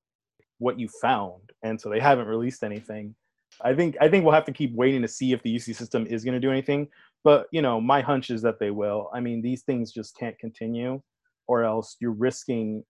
what 0.60 0.80
you 0.80 0.90
found, 1.02 1.42
and 1.64 1.80
so 1.80 1.90
they 1.90 2.00
haven't 2.00 2.28
released 2.28 2.64
anything. 2.64 3.16
I 3.62 3.74
think 3.74 3.98
I 4.00 4.10
think 4.10 4.24
we'll 4.24 4.34
have 4.34 4.46
to 4.46 4.54
keep 4.54 4.74
waiting 4.74 5.02
to 5.02 5.08
see 5.08 5.34
if 5.34 5.42
the 5.44 5.56
UC 5.56 5.76
system 5.76 6.06
is 6.08 6.24
going 6.24 6.34
to 6.34 6.40
do 6.40 6.52
anything. 6.52 6.88
But 7.24 7.48
you 7.52 7.62
know, 7.62 7.82
my 7.82 8.02
hunch 8.02 8.30
is 8.30 8.42
that 8.44 8.60
they 8.60 8.72
will. 8.72 9.10
I 9.14 9.20
mean, 9.20 9.42
these 9.42 9.64
things 9.64 9.92
just 9.92 10.18
can't 10.18 10.38
continue, 10.40 11.02
or 11.48 11.64
else 11.64 11.98
you're 12.00 12.12
risking. 12.12 12.84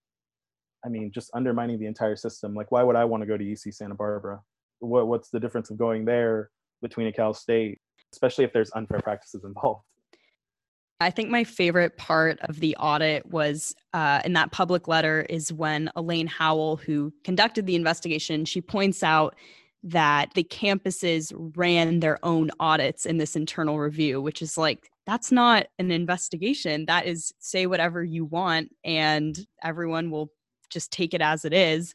I 0.84 0.88
mean, 0.88 1.10
just 1.12 1.30
undermining 1.34 1.78
the 1.78 1.86
entire 1.86 2.16
system. 2.16 2.54
Like, 2.54 2.72
why 2.72 2.82
would 2.82 2.96
I 2.96 3.04
want 3.04 3.22
to 3.22 3.26
go 3.26 3.36
to 3.36 3.44
UC 3.44 3.74
Santa 3.74 3.94
Barbara? 3.94 4.40
What, 4.78 5.08
what's 5.08 5.28
the 5.28 5.40
difference 5.40 5.70
of 5.70 5.76
going 5.76 6.04
there 6.04 6.50
between 6.80 7.06
a 7.06 7.12
Cal 7.12 7.34
State, 7.34 7.78
especially 8.14 8.44
if 8.44 8.52
there's 8.52 8.70
unfair 8.74 9.00
practices 9.00 9.44
involved? 9.44 9.84
I 11.00 11.10
think 11.10 11.30
my 11.30 11.44
favorite 11.44 11.96
part 11.96 12.38
of 12.40 12.60
the 12.60 12.76
audit 12.76 13.24
was 13.26 13.74
uh, 13.94 14.20
in 14.24 14.34
that 14.34 14.52
public 14.52 14.86
letter 14.86 15.22
is 15.30 15.52
when 15.52 15.90
Elaine 15.96 16.26
Howle, 16.26 16.76
who 16.76 17.12
conducted 17.24 17.66
the 17.66 17.74
investigation, 17.74 18.44
she 18.44 18.60
points 18.60 19.02
out 19.02 19.34
that 19.82 20.34
the 20.34 20.44
campuses 20.44 21.32
ran 21.56 22.00
their 22.00 22.18
own 22.22 22.50
audits 22.60 23.06
in 23.06 23.16
this 23.16 23.34
internal 23.34 23.78
review, 23.78 24.20
which 24.20 24.42
is 24.42 24.58
like, 24.58 24.90
that's 25.06 25.32
not 25.32 25.68
an 25.78 25.90
investigation. 25.90 26.84
That 26.84 27.06
is 27.06 27.32
say 27.38 27.66
whatever 27.66 28.04
you 28.04 28.26
want 28.26 28.68
and 28.84 29.38
everyone 29.64 30.10
will 30.10 30.30
just 30.68 30.92
take 30.92 31.14
it 31.14 31.22
as 31.22 31.46
it 31.46 31.54
is 31.54 31.94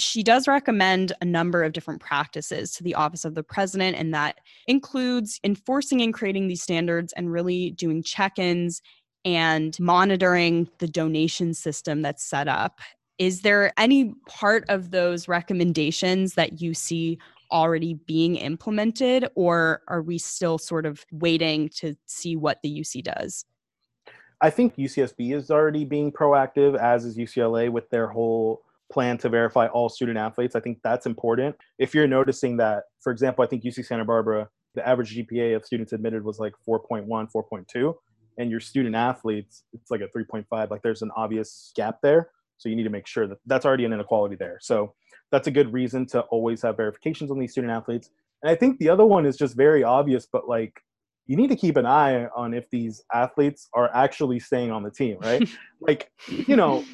she 0.00 0.22
does 0.22 0.48
recommend 0.48 1.12
a 1.20 1.24
number 1.24 1.62
of 1.62 1.72
different 1.72 2.00
practices 2.00 2.72
to 2.72 2.82
the 2.82 2.94
office 2.94 3.24
of 3.24 3.34
the 3.34 3.42
president, 3.42 3.96
and 3.96 4.14
that 4.14 4.38
includes 4.66 5.40
enforcing 5.44 6.02
and 6.02 6.14
creating 6.14 6.48
these 6.48 6.62
standards 6.62 7.12
and 7.14 7.32
really 7.32 7.70
doing 7.72 8.02
check 8.02 8.38
ins 8.38 8.82
and 9.24 9.78
monitoring 9.78 10.68
the 10.78 10.88
donation 10.88 11.54
system 11.54 12.02
that's 12.02 12.24
set 12.24 12.48
up. 12.48 12.80
Is 13.18 13.42
there 13.42 13.72
any 13.76 14.14
part 14.26 14.64
of 14.68 14.90
those 14.90 15.28
recommendations 15.28 16.34
that 16.34 16.60
you 16.60 16.72
see 16.72 17.18
already 17.52 17.94
being 17.94 18.36
implemented, 18.36 19.28
or 19.34 19.82
are 19.88 20.02
we 20.02 20.18
still 20.18 20.56
sort 20.56 20.86
of 20.86 21.04
waiting 21.12 21.68
to 21.68 21.94
see 22.06 22.36
what 22.36 22.62
the 22.62 22.80
UC 22.80 23.02
does? 23.04 23.44
I 24.40 24.48
think 24.48 24.76
UCSB 24.76 25.34
is 25.34 25.50
already 25.50 25.84
being 25.84 26.10
proactive, 26.10 26.78
as 26.78 27.04
is 27.04 27.18
UCLA 27.18 27.68
with 27.68 27.90
their 27.90 28.06
whole 28.06 28.62
plan 28.90 29.18
to 29.18 29.28
verify 29.28 29.66
all 29.68 29.88
student 29.88 30.18
athletes. 30.18 30.56
I 30.56 30.60
think 30.60 30.78
that's 30.82 31.06
important. 31.06 31.56
If 31.78 31.94
you're 31.94 32.06
noticing 32.06 32.56
that, 32.58 32.84
for 33.00 33.12
example, 33.12 33.44
I 33.44 33.48
think 33.48 33.62
UC 33.62 33.86
Santa 33.86 34.04
Barbara, 34.04 34.48
the 34.74 34.86
average 34.86 35.16
GPA 35.16 35.56
of 35.56 35.64
students 35.64 35.92
admitted 35.92 36.24
was 36.24 36.38
like 36.38 36.52
4.1, 36.68 37.06
4.2, 37.08 37.94
and 38.38 38.50
your 38.50 38.60
student 38.60 38.94
athletes, 38.94 39.64
it's 39.72 39.90
like 39.90 40.00
a 40.00 40.08
3.5. 40.16 40.70
Like 40.70 40.82
there's 40.82 41.02
an 41.02 41.10
obvious 41.16 41.72
gap 41.76 41.98
there. 42.02 42.30
So 42.58 42.68
you 42.68 42.76
need 42.76 42.84
to 42.84 42.90
make 42.90 43.06
sure 43.06 43.26
that 43.26 43.38
that's 43.46 43.64
already 43.64 43.84
an 43.84 43.92
inequality 43.92 44.36
there. 44.36 44.58
So 44.60 44.94
that's 45.32 45.46
a 45.46 45.50
good 45.50 45.72
reason 45.72 46.06
to 46.06 46.20
always 46.22 46.62
have 46.62 46.76
verifications 46.76 47.30
on 47.30 47.38
these 47.38 47.52
student 47.52 47.72
athletes. 47.72 48.10
And 48.42 48.50
I 48.50 48.54
think 48.54 48.78
the 48.78 48.88
other 48.88 49.06
one 49.06 49.26
is 49.26 49.36
just 49.36 49.56
very 49.56 49.82
obvious, 49.82 50.26
but 50.30 50.48
like 50.48 50.80
you 51.26 51.36
need 51.36 51.48
to 51.48 51.56
keep 51.56 51.76
an 51.76 51.86
eye 51.86 52.26
on 52.36 52.52
if 52.54 52.68
these 52.70 53.02
athletes 53.14 53.68
are 53.72 53.88
actually 53.94 54.40
staying 54.40 54.72
on 54.72 54.82
the 54.82 54.90
team, 54.90 55.16
right? 55.20 55.48
like, 55.80 56.10
you 56.28 56.56
know, 56.56 56.84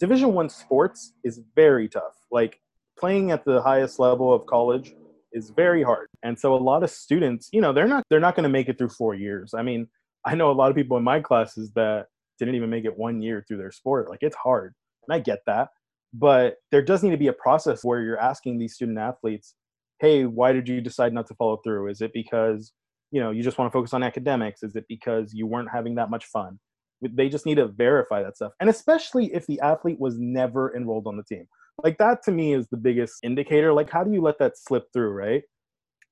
Division 0.00 0.32
One 0.32 0.48
sports 0.48 1.12
is 1.24 1.40
very 1.54 1.88
tough. 1.88 2.16
Like 2.32 2.58
playing 2.98 3.30
at 3.30 3.44
the 3.44 3.60
highest 3.60 3.98
level 3.98 4.32
of 4.32 4.46
college 4.46 4.94
is 5.32 5.50
very 5.50 5.82
hard. 5.82 6.08
And 6.22 6.38
so 6.38 6.54
a 6.54 6.56
lot 6.56 6.82
of 6.82 6.90
students, 6.90 7.50
you 7.52 7.60
know, 7.60 7.72
they're 7.72 7.86
not 7.86 8.04
they're 8.10 8.18
not 8.18 8.34
going 8.34 8.44
to 8.44 8.50
make 8.50 8.68
it 8.68 8.78
through 8.78 8.88
4 8.88 9.14
years. 9.14 9.54
I 9.54 9.62
mean, 9.62 9.86
I 10.24 10.34
know 10.34 10.50
a 10.50 10.52
lot 10.52 10.70
of 10.70 10.76
people 10.76 10.96
in 10.96 11.04
my 11.04 11.20
classes 11.20 11.70
that 11.74 12.06
didn't 12.38 12.54
even 12.54 12.70
make 12.70 12.86
it 12.86 12.98
1 12.98 13.20
year 13.22 13.44
through 13.46 13.58
their 13.58 13.70
sport. 13.70 14.08
Like 14.08 14.22
it's 14.22 14.36
hard. 14.36 14.74
And 15.06 15.14
I 15.14 15.20
get 15.20 15.40
that. 15.46 15.68
But 16.12 16.56
there 16.72 16.82
does 16.82 17.02
need 17.02 17.10
to 17.10 17.16
be 17.16 17.28
a 17.28 17.32
process 17.32 17.84
where 17.84 18.00
you're 18.00 18.18
asking 18.18 18.58
these 18.58 18.74
student 18.74 18.98
athletes, 18.98 19.54
"Hey, 20.00 20.24
why 20.24 20.52
did 20.52 20.68
you 20.68 20.80
decide 20.80 21.12
not 21.12 21.26
to 21.28 21.34
follow 21.34 21.58
through? 21.58 21.88
Is 21.88 22.00
it 22.00 22.12
because, 22.12 22.72
you 23.12 23.20
know, 23.20 23.30
you 23.30 23.42
just 23.42 23.58
want 23.58 23.70
to 23.70 23.72
focus 23.72 23.94
on 23.94 24.02
academics? 24.02 24.62
Is 24.62 24.74
it 24.74 24.86
because 24.88 25.32
you 25.34 25.46
weren't 25.46 25.70
having 25.70 25.94
that 25.96 26.10
much 26.10 26.24
fun?" 26.26 26.58
They 27.02 27.28
just 27.28 27.46
need 27.46 27.56
to 27.56 27.68
verify 27.68 28.22
that 28.22 28.36
stuff. 28.36 28.52
And 28.60 28.68
especially 28.68 29.32
if 29.34 29.46
the 29.46 29.60
athlete 29.60 29.98
was 29.98 30.18
never 30.18 30.74
enrolled 30.74 31.06
on 31.06 31.16
the 31.16 31.24
team. 31.24 31.46
Like 31.82 31.98
that 31.98 32.22
to 32.24 32.32
me 32.32 32.52
is 32.52 32.68
the 32.68 32.76
biggest 32.76 33.14
indicator. 33.22 33.72
Like 33.72 33.90
how 33.90 34.04
do 34.04 34.12
you 34.12 34.20
let 34.20 34.38
that 34.38 34.58
slip 34.58 34.84
through 34.92 35.10
right? 35.10 35.42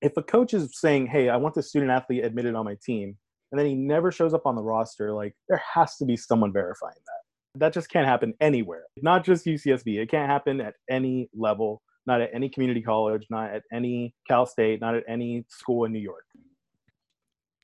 If 0.00 0.16
a 0.16 0.22
coach 0.22 0.54
is 0.54 0.78
saying 0.78 1.08
hey 1.08 1.28
i 1.28 1.36
want 1.36 1.54
the 1.56 1.62
student 1.62 1.90
athlete 1.90 2.24
admitted 2.24 2.54
on 2.54 2.64
my 2.64 2.76
team 2.84 3.16
and 3.50 3.58
then 3.58 3.66
he 3.66 3.74
never 3.74 4.12
shows 4.12 4.32
up 4.32 4.46
on 4.46 4.54
the 4.54 4.62
roster 4.62 5.12
like 5.12 5.34
there 5.48 5.60
has 5.74 5.96
to 5.96 6.04
be 6.04 6.16
someone 6.16 6.52
verifying 6.52 6.94
that. 6.94 7.58
That 7.60 7.72
just 7.72 7.90
can't 7.90 8.06
happen 8.06 8.34
anywhere. 8.40 8.84
Not 9.02 9.24
just 9.24 9.44
ucsb 9.44 9.86
it 9.86 10.10
can't 10.10 10.30
happen 10.30 10.60
at 10.60 10.74
any 10.88 11.28
level. 11.34 11.82
Not 12.06 12.22
at 12.22 12.30
any 12.32 12.48
community 12.48 12.80
college. 12.80 13.26
Not 13.28 13.50
at 13.50 13.62
any 13.72 14.14
cal 14.26 14.46
state. 14.46 14.80
Not 14.80 14.94
at 14.94 15.04
any 15.08 15.44
school 15.48 15.84
in 15.84 15.92
new 15.92 15.98
york 15.98 16.24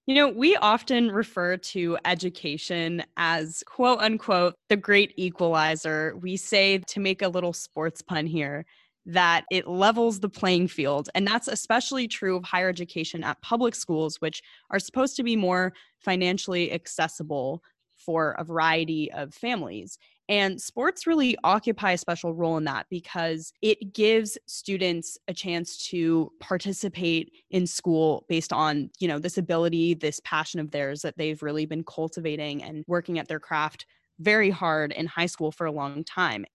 you 0.06 0.14
know, 0.14 0.28
we 0.28 0.54
often 0.56 1.10
refer 1.10 1.56
to 1.56 1.96
education 2.04 3.02
as 3.16 3.62
quote 3.66 4.00
unquote 4.00 4.54
the 4.68 4.76
great 4.76 5.14
equalizer. 5.16 6.14
We 6.20 6.36
say 6.36 6.78
to 6.78 7.00
make 7.00 7.22
a 7.22 7.28
little 7.28 7.54
sports 7.54 8.02
pun 8.02 8.26
here 8.26 8.66
that 9.06 9.44
it 9.50 9.66
levels 9.66 10.20
the 10.20 10.28
playing 10.28 10.68
field. 10.68 11.08
And 11.14 11.26
that's 11.26 11.48
especially 11.48 12.08
true 12.08 12.36
of 12.36 12.44
higher 12.44 12.68
education 12.68 13.24
at 13.24 13.40
public 13.42 13.74
schools, 13.74 14.20
which 14.20 14.42
are 14.70 14.78
supposed 14.78 15.16
to 15.16 15.22
be 15.22 15.36
more 15.36 15.72
financially 16.00 16.72
accessible 16.72 17.62
for 17.96 18.32
a 18.32 18.44
variety 18.44 19.10
of 19.12 19.34
families. 19.34 19.98
And 20.28 20.60
sports 20.60 21.06
really 21.06 21.36
occupy 21.44 21.92
a 21.92 21.98
special 21.98 22.32
role 22.32 22.56
in 22.56 22.64
that 22.64 22.86
because 22.88 23.52
it 23.60 23.92
gives 23.92 24.38
students 24.46 25.18
a 25.28 25.34
chance 25.34 25.76
to 25.88 26.32
participate 26.40 27.32
in 27.50 27.66
school 27.66 28.24
based 28.28 28.52
on, 28.52 28.90
you 28.98 29.06
know, 29.06 29.18
this 29.18 29.36
ability, 29.36 29.94
this 29.94 30.20
passion 30.24 30.60
of 30.60 30.70
theirs 30.70 31.02
that 31.02 31.18
they've 31.18 31.42
really 31.42 31.66
been 31.66 31.84
cultivating 31.84 32.62
and 32.62 32.84
working 32.86 33.18
at 33.18 33.28
their 33.28 33.40
craft 33.40 33.84
very 34.20 34.48
hard 34.50 34.92
in 34.92 35.06
high 35.06 35.26
school 35.26 35.50
for 35.50 35.66
a 35.66 35.72
long 35.72 36.04
time 36.04 36.46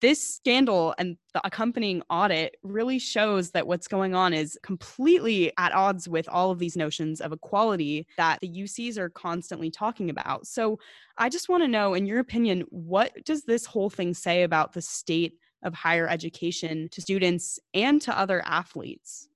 this 0.00 0.36
scandal 0.36 0.94
and 0.98 1.16
the 1.32 1.40
accompanying 1.44 2.02
audit 2.10 2.56
really 2.62 2.98
shows 2.98 3.50
that 3.52 3.66
what's 3.66 3.88
going 3.88 4.14
on 4.14 4.34
is 4.34 4.58
completely 4.62 5.52
at 5.58 5.72
odds 5.72 6.08
with 6.08 6.28
all 6.28 6.50
of 6.50 6.58
these 6.58 6.76
notions 6.76 7.20
of 7.20 7.32
equality 7.32 8.06
that 8.16 8.38
the 8.40 8.48
UCs 8.48 8.98
are 8.98 9.08
constantly 9.08 9.70
talking 9.70 10.10
about. 10.10 10.46
So 10.46 10.78
I 11.16 11.28
just 11.28 11.48
want 11.48 11.62
to 11.62 11.68
know, 11.68 11.94
in 11.94 12.04
your 12.04 12.18
opinion, 12.18 12.64
what 12.70 13.12
does 13.24 13.44
this 13.44 13.64
whole 13.64 13.88
thing 13.88 14.12
say 14.12 14.42
about 14.42 14.72
the 14.72 14.82
state 14.82 15.34
of 15.62 15.72
higher 15.74 16.08
education 16.08 16.88
to 16.92 17.00
students 17.00 17.58
and 17.72 18.00
to 18.02 18.16
other 18.16 18.42
athletes? 18.44 19.28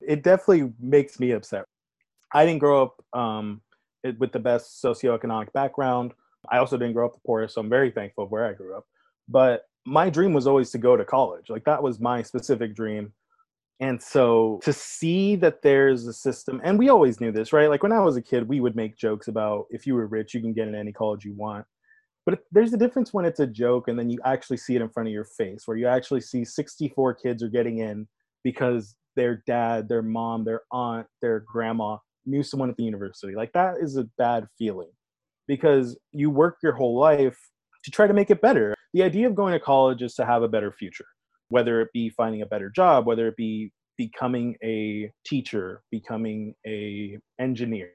It 0.00 0.22
definitely 0.22 0.72
makes 0.78 1.18
me 1.18 1.32
upset. 1.32 1.64
I 2.32 2.46
didn't 2.46 2.60
grow 2.60 2.82
up 2.82 3.04
um, 3.18 3.62
with 4.18 4.30
the 4.30 4.38
best 4.38 4.82
socioeconomic 4.82 5.52
background. 5.52 6.12
I 6.48 6.58
also 6.58 6.76
didn't 6.76 6.94
grow 6.94 7.06
up 7.06 7.14
the 7.14 7.20
poorest, 7.26 7.54
so 7.54 7.60
I'm 7.60 7.68
very 7.68 7.90
thankful 7.90 8.24
of 8.24 8.30
where 8.30 8.46
I 8.46 8.52
grew 8.52 8.76
up 8.76 8.86
but 9.28 9.62
my 9.86 10.10
dream 10.10 10.32
was 10.32 10.46
always 10.46 10.70
to 10.70 10.78
go 10.78 10.96
to 10.96 11.04
college. 11.04 11.48
Like 11.48 11.64
that 11.64 11.82
was 11.82 12.00
my 12.00 12.22
specific 12.22 12.74
dream. 12.74 13.12
And 13.80 14.02
so 14.02 14.58
to 14.64 14.72
see 14.72 15.36
that 15.36 15.62
there's 15.62 16.06
a 16.06 16.12
system 16.12 16.60
and 16.64 16.78
we 16.78 16.88
always 16.88 17.20
knew 17.20 17.30
this 17.30 17.52
right? 17.52 17.70
Like 17.70 17.82
when 17.82 17.92
i 17.92 18.00
was 18.00 18.16
a 18.16 18.22
kid 18.22 18.48
we 18.48 18.60
would 18.60 18.74
make 18.74 18.96
jokes 18.96 19.28
about 19.28 19.66
if 19.70 19.86
you 19.86 19.94
were 19.94 20.06
rich 20.06 20.34
you 20.34 20.40
can 20.40 20.52
get 20.52 20.68
in 20.68 20.74
any 20.74 20.92
college 20.92 21.24
you 21.24 21.34
want. 21.34 21.64
But 22.26 22.40
there's 22.52 22.74
a 22.74 22.78
difference 22.78 23.14
when 23.14 23.24
it's 23.24 23.40
a 23.40 23.46
joke 23.46 23.88
and 23.88 23.98
then 23.98 24.10
you 24.10 24.18
actually 24.24 24.56
see 24.58 24.74
it 24.74 24.82
in 24.82 24.88
front 24.88 25.08
of 25.08 25.12
your 25.12 25.24
face 25.24 25.62
where 25.66 25.76
you 25.76 25.86
actually 25.86 26.20
see 26.20 26.44
64 26.44 27.14
kids 27.14 27.42
are 27.42 27.48
getting 27.48 27.78
in 27.78 28.08
because 28.42 28.96
their 29.14 29.42
dad 29.46 29.88
their 29.88 30.02
mom 30.02 30.44
their 30.44 30.62
aunt 30.72 31.06
their 31.22 31.40
grandma 31.40 31.96
knew 32.26 32.42
someone 32.42 32.68
at 32.68 32.76
the 32.76 32.84
university. 32.84 33.34
Like 33.34 33.52
that 33.52 33.76
is 33.80 33.96
a 33.96 34.08
bad 34.18 34.46
feeling 34.58 34.90
because 35.46 35.96
you 36.12 36.30
work 36.30 36.58
your 36.62 36.72
whole 36.72 36.98
life 36.98 37.38
to 37.84 37.90
try 37.90 38.06
to 38.06 38.14
make 38.14 38.30
it 38.30 38.40
better 38.40 38.74
the 38.94 39.02
idea 39.02 39.26
of 39.26 39.34
going 39.34 39.52
to 39.52 39.60
college 39.60 40.02
is 40.02 40.14
to 40.14 40.24
have 40.24 40.42
a 40.42 40.48
better 40.48 40.72
future, 40.72 41.06
whether 41.50 41.80
it 41.80 41.88
be 41.92 42.08
finding 42.10 42.42
a 42.42 42.46
better 42.46 42.70
job, 42.70 43.06
whether 43.06 43.28
it 43.28 43.36
be 43.36 43.72
becoming 43.96 44.56
a 44.62 45.10
teacher, 45.26 45.82
becoming 45.90 46.54
a 46.66 47.18
engineer. 47.38 47.90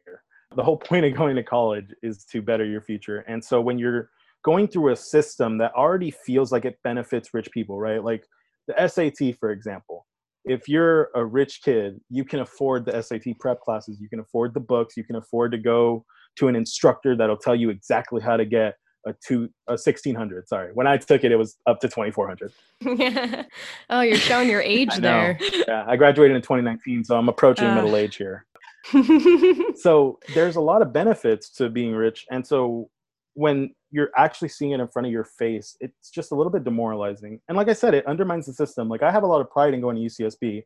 The 0.56 0.63
whole 0.63 0.78
point 0.78 1.06
of 1.06 1.15
going 1.15 1.36
to 1.36 1.43
college 1.43 1.88
is 2.04 2.26
to 2.26 2.41
better 2.41 2.65
your 2.65 2.82
future. 2.82 3.19
And 3.28 3.43
so 3.43 3.60
when 3.60 3.80
you're 3.80 4.10
going 4.43 4.67
through 4.67 4.91
a 4.91 4.96
system 4.96 5.58
that 5.60 5.74
already 5.74 6.12
feels 6.12 6.52
like 6.52 6.65
it 6.65 6.78
benefits 6.84 7.34
rich 7.34 7.50
people, 7.52 7.80
right? 7.80 8.04
Like 8.04 8.26
the 8.67 8.88
SAT, 8.88 9.38
for 9.39 9.52
example. 9.52 10.06
If 10.46 10.67
you're 10.67 11.10
a 11.15 11.24
rich 11.24 11.62
kid, 11.63 12.02
you 12.10 12.26
can 12.26 12.41
afford 12.41 12.86
the 12.86 13.02
SAT 13.02 13.39
prep 13.39 13.62
classes, 13.62 14.00
you 14.02 14.10
can 14.10 14.19
afford 14.19 14.54
the 14.54 14.60
books, 14.60 14.98
you 14.98 15.06
can 15.06 15.15
afford 15.15 15.54
to 15.54 15.58
go 15.58 16.06
to 16.36 16.50
an 16.50 16.56
instructor 16.56 17.15
that'll 17.15 17.38
tell 17.38 17.56
you 17.56 17.69
exactly 17.69 18.22
how 18.22 18.36
to 18.36 18.43
get 18.43 18.76
a 19.06 19.13
two 19.26 19.50
a 19.68 19.74
1600 19.74 20.48
sorry. 20.48 20.72
When 20.74 20.88
i 20.88 20.98
took 20.98 21.24
it 21.24 21.32
it 21.32 21.36
was 21.38 21.58
up 21.68 21.80
to 21.82 21.88
2400 21.88 22.52
Yeah. 23.00 23.44
oh 23.89 24.02
you're 24.02 24.18
showing 24.18 24.50
your 24.50 24.62
age 24.78 24.96
there. 24.98 25.38
Yeah 25.68 25.86
i 25.88 25.96
graduated 25.96 26.36
in 26.36 26.42
2019 26.42 27.04
so 27.04 27.18
i'm 27.18 27.30
approaching 27.30 27.66
uh. 27.66 27.76
middle 27.76 27.96
age 27.96 28.16
here. 28.16 28.46
So 29.76 30.20
there's 30.34 30.58
a 30.58 30.62
lot 30.62 30.82
of 30.82 30.92
benefits 30.94 31.50
to 31.58 31.70
being 31.70 31.94
rich 31.94 32.26
and 32.32 32.46
so 32.46 32.89
when 33.36 33.74
you're 33.92 34.12
actually 34.16 34.50
seeing 34.50 34.72
it 34.72 34.80
in 34.80 34.88
front 34.88 35.06
of 35.06 35.12
your 35.12 35.24
face 35.24 35.76
it's 35.80 36.10
just 36.10 36.32
a 36.32 36.36
little 36.36 36.52
bit 36.52 36.63
demoralizing. 36.63 37.39
And 37.48 37.58
like 37.58 37.70
i 37.70 37.74
said 37.74 37.94
it 37.94 38.06
undermines 38.08 38.46
the 38.46 38.54
system. 38.54 38.89
Like 38.89 39.04
i 39.04 39.12
have 39.12 39.24
a 39.24 39.28
lot 39.28 39.42
of 39.42 39.50
pride 39.50 39.74
in 39.74 39.82
going 39.82 39.96
to 39.96 40.02
ucsb 40.02 40.63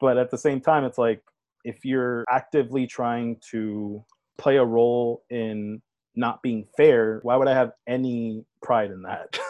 but 0.00 0.16
at 0.16 0.30
the 0.30 0.38
same 0.38 0.60
time 0.60 0.84
it's 0.84 0.98
like 0.98 1.20
if 1.64 1.84
you're 1.84 2.24
actively 2.30 2.86
trying 2.86 3.36
to 3.50 4.02
play 4.38 4.56
a 4.56 4.64
role 4.64 5.22
in 5.30 5.80
not 6.14 6.42
being 6.42 6.66
fair, 6.76 7.20
why 7.22 7.36
would 7.36 7.48
I 7.48 7.54
have 7.54 7.72
any 7.86 8.44
pride 8.62 8.90
in 8.90 9.02
that? 9.02 9.38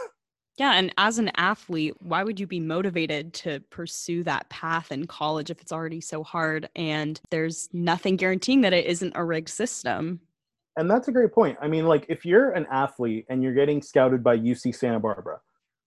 Yeah, 0.60 0.74
and 0.74 0.92
as 0.98 1.18
an 1.18 1.30
athlete, 1.36 1.94
why 2.00 2.22
would 2.22 2.38
you 2.38 2.46
be 2.46 2.60
motivated 2.60 3.32
to 3.32 3.60
pursue 3.70 4.22
that 4.24 4.46
path 4.50 4.92
in 4.92 5.06
college 5.06 5.48
if 5.48 5.58
it's 5.62 5.72
already 5.72 6.02
so 6.02 6.22
hard 6.22 6.68
and 6.76 7.18
there's 7.30 7.70
nothing 7.72 8.16
guaranteeing 8.16 8.60
that 8.60 8.74
it 8.74 8.84
isn't 8.84 9.14
a 9.16 9.24
rigged 9.24 9.48
system? 9.48 10.20
And 10.76 10.90
that's 10.90 11.08
a 11.08 11.12
great 11.12 11.32
point. 11.32 11.56
I 11.62 11.68
mean, 11.68 11.86
like 11.86 12.04
if 12.10 12.26
you're 12.26 12.50
an 12.50 12.66
athlete 12.70 13.24
and 13.30 13.42
you're 13.42 13.54
getting 13.54 13.80
scouted 13.80 14.22
by 14.22 14.36
UC 14.36 14.74
Santa 14.74 15.00
Barbara, 15.00 15.40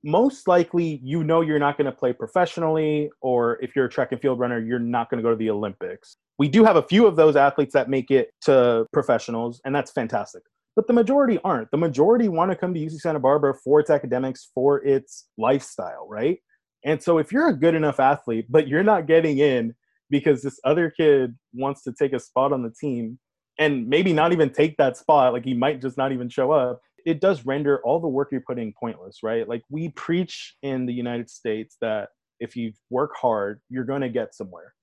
most 0.03 0.47
likely 0.47 0.99
you 1.03 1.23
know 1.23 1.41
you're 1.41 1.59
not 1.59 1.77
going 1.77 1.86
to 1.86 1.91
play 1.91 2.12
professionally, 2.12 3.12
or 3.21 3.59
if 3.62 3.75
you're 3.75 3.86
a 3.86 3.89
track 3.89 4.12
and 4.12 4.19
field 4.19 4.39
runner, 4.39 4.59
you're 4.59 4.79
not 4.79 5.07
going 5.12 5.19
to 5.19 5.23
go 5.23 5.29
to 5.29 5.36
the 5.38 5.51
Olympics. 5.51 6.17
We 6.39 6.49
do 6.49 6.63
have 6.63 6.77
a 6.77 6.83
few 6.83 7.05
of 7.05 7.15
those 7.15 7.36
athletes 7.36 7.73
that 7.73 7.91
make 7.91 8.09
it 8.09 8.31
to 8.45 8.88
professionals, 8.91 9.62
and 9.65 9.75
that's 9.75 9.91
fantastic 9.91 10.41
but 10.75 10.88
the 10.88 10.93
majority 10.93 11.39
aren't. 11.43 11.71
The 11.71 11.77
majority 11.77 12.29
want 12.29 12.51
to 12.51 12.57
come 12.57 12.73
to 12.73 12.79
UC 12.79 12.99
Santa 12.99 13.19
Barbara 13.19 13.53
for 13.53 13.79
its 13.79 13.89
academics, 13.89 14.49
for 14.53 14.83
its 14.83 15.27
lifestyle, 15.38 16.07
right? 16.09 16.39
And 16.83 17.01
so 17.01 17.17
if 17.17 17.31
you're 17.31 17.49
a 17.49 17.55
good 17.55 17.75
enough 17.75 17.99
athlete, 17.99 18.47
but 18.49 18.67
you're 18.67 18.83
not 18.83 19.07
getting 19.07 19.39
in 19.39 19.75
because 20.09 20.41
this 20.41 20.59
other 20.63 20.89
kid 20.89 21.36
wants 21.53 21.83
to 21.83 21.93
take 21.93 22.13
a 22.13 22.19
spot 22.19 22.51
on 22.51 22.63
the 22.63 22.71
team 22.71 23.19
and 23.59 23.88
maybe 23.88 24.13
not 24.13 24.33
even 24.33 24.49
take 24.49 24.77
that 24.77 24.97
spot, 24.97 25.33
like 25.33 25.45
he 25.45 25.53
might 25.53 25.81
just 25.81 25.97
not 25.97 26.12
even 26.12 26.27
show 26.27 26.51
up, 26.51 26.81
it 27.05 27.21
does 27.21 27.45
render 27.45 27.81
all 27.83 27.99
the 27.99 28.07
work 28.07 28.29
you're 28.31 28.41
putting 28.41 28.73
pointless, 28.79 29.19
right? 29.23 29.47
Like 29.47 29.62
we 29.69 29.89
preach 29.89 30.55
in 30.63 30.86
the 30.86 30.93
United 30.93 31.29
States 31.29 31.77
that 31.81 32.09
if 32.39 32.55
you 32.55 32.73
work 32.89 33.12
hard, 33.15 33.62
you're 33.69 33.83
going 33.83 34.01
to 34.01 34.09
get 34.09 34.36
somewhere. 34.36 34.73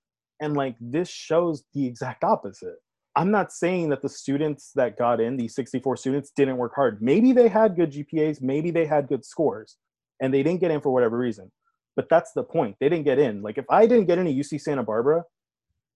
And 0.41 0.57
like 0.57 0.77
this 0.81 1.09
shows 1.11 1.65
the 1.75 1.87
exact 1.87 2.25
opposite 2.25 2.77
I'm 3.17 3.31
not 3.31 3.53
saying 3.53 3.89
that 3.91 4.03
the 4.03 4.09
students 4.09 4.71
that 4.77 4.97
got 4.97 5.21
in, 5.21 5.37
these 5.37 5.55
64 5.55 5.97
students, 5.97 6.31
didn't 6.35 6.57
work 6.57 6.73
hard. 6.75 7.03
Maybe 7.03 7.33
they 7.33 7.49
had 7.49 7.77
good 7.77 7.93
GPAs, 7.93 8.41
maybe 8.41 8.71
they 8.71 8.87
had 8.87 9.09
good 9.09 9.25
scores, 9.25 9.77
and 10.21 10.33
they 10.33 10.43
didn't 10.43 10.61
get 10.61 10.71
in 10.71 10.81
for 10.81 10.91
whatever 10.91 11.19
reason. 11.19 11.51
But 11.97 12.09
that's 12.09 12.33
the 12.33 12.45
point. 12.45 12.77
They 12.79 12.89
didn't 12.89 13.05
get 13.05 13.19
in. 13.19 13.43
Like 13.43 13.59
if 13.59 13.65
I 13.69 13.87
didn't 13.87 14.07
get 14.07 14.19
into 14.19 14.33
UC 14.33 14.61
Santa 14.61 14.83
Barbara, 14.83 15.25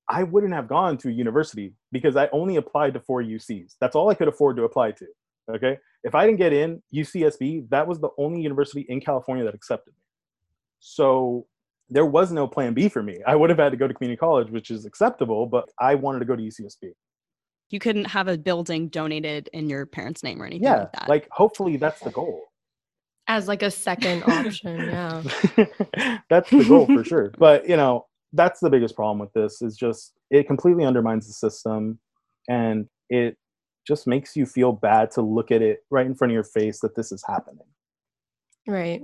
I 0.08 0.24
wouldn't 0.24 0.52
have 0.52 0.68
gone 0.68 0.98
to 0.98 1.08
a 1.08 1.12
university 1.12 1.72
because 1.92 2.16
I 2.16 2.28
only 2.32 2.56
applied 2.56 2.94
to 2.94 3.00
four 3.00 3.22
UCs. 3.22 3.74
That's 3.80 3.96
all 3.96 4.10
I 4.10 4.14
could 4.14 4.28
afford 4.28 4.56
to 4.56 4.64
apply 4.64 4.92
to. 4.92 5.06
Okay. 5.50 5.78
If 6.02 6.14
I 6.14 6.26
didn't 6.26 6.38
get 6.38 6.52
in 6.52 6.82
UCSB, 6.94 7.70
that 7.70 7.86
was 7.86 8.00
the 8.00 8.10
only 8.18 8.42
university 8.42 8.84
in 8.88 9.00
California 9.00 9.44
that 9.44 9.54
accepted 9.54 9.92
me. 9.92 10.00
So 10.80 11.46
there 11.88 12.04
was 12.06 12.32
no 12.32 12.46
plan 12.46 12.74
B 12.74 12.88
for 12.88 13.02
me. 13.02 13.20
I 13.26 13.36
would 13.36 13.50
have 13.50 13.58
had 13.58 13.70
to 13.70 13.76
go 13.76 13.86
to 13.86 13.94
community 13.94 14.18
college, 14.18 14.50
which 14.50 14.70
is 14.70 14.84
acceptable, 14.84 15.46
but 15.46 15.68
I 15.80 15.94
wanted 15.94 16.18
to 16.20 16.24
go 16.24 16.36
to 16.36 16.42
UCSB. 16.42 16.92
You 17.70 17.78
couldn't 17.80 18.06
have 18.06 18.28
a 18.28 18.36
building 18.38 18.88
donated 18.88 19.48
in 19.52 19.68
your 19.68 19.86
parents' 19.86 20.22
name 20.22 20.40
or 20.40 20.46
anything 20.46 20.64
Yeah. 20.64 20.80
like 20.80 20.92
that. 20.92 21.08
Like, 21.08 21.28
hopefully, 21.30 21.76
that's 21.76 22.00
the 22.00 22.10
goal. 22.10 22.42
As 23.26 23.48
like 23.48 23.62
a 23.62 23.70
second 23.70 24.22
option, 24.24 24.80
yeah. 24.80 25.22
that's 26.30 26.50
the 26.50 26.64
goal 26.68 26.86
for 26.86 27.02
sure. 27.04 27.32
But, 27.38 27.68
you 27.68 27.76
know, 27.76 28.06
that's 28.34 28.60
the 28.60 28.68
biggest 28.68 28.94
problem 28.96 29.18
with 29.18 29.32
this 29.32 29.62
is 29.62 29.76
just 29.76 30.12
it 30.30 30.46
completely 30.46 30.84
undermines 30.84 31.26
the 31.26 31.32
system 31.32 31.98
and 32.48 32.86
it 33.08 33.36
just 33.86 34.06
makes 34.06 34.36
you 34.36 34.44
feel 34.44 34.72
bad 34.72 35.10
to 35.12 35.22
look 35.22 35.50
at 35.50 35.62
it 35.62 35.80
right 35.90 36.04
in 36.06 36.14
front 36.14 36.32
of 36.32 36.34
your 36.34 36.44
face 36.44 36.80
that 36.80 36.96
this 36.96 37.12
is 37.12 37.22
happening. 37.26 37.64
Right. 38.66 39.02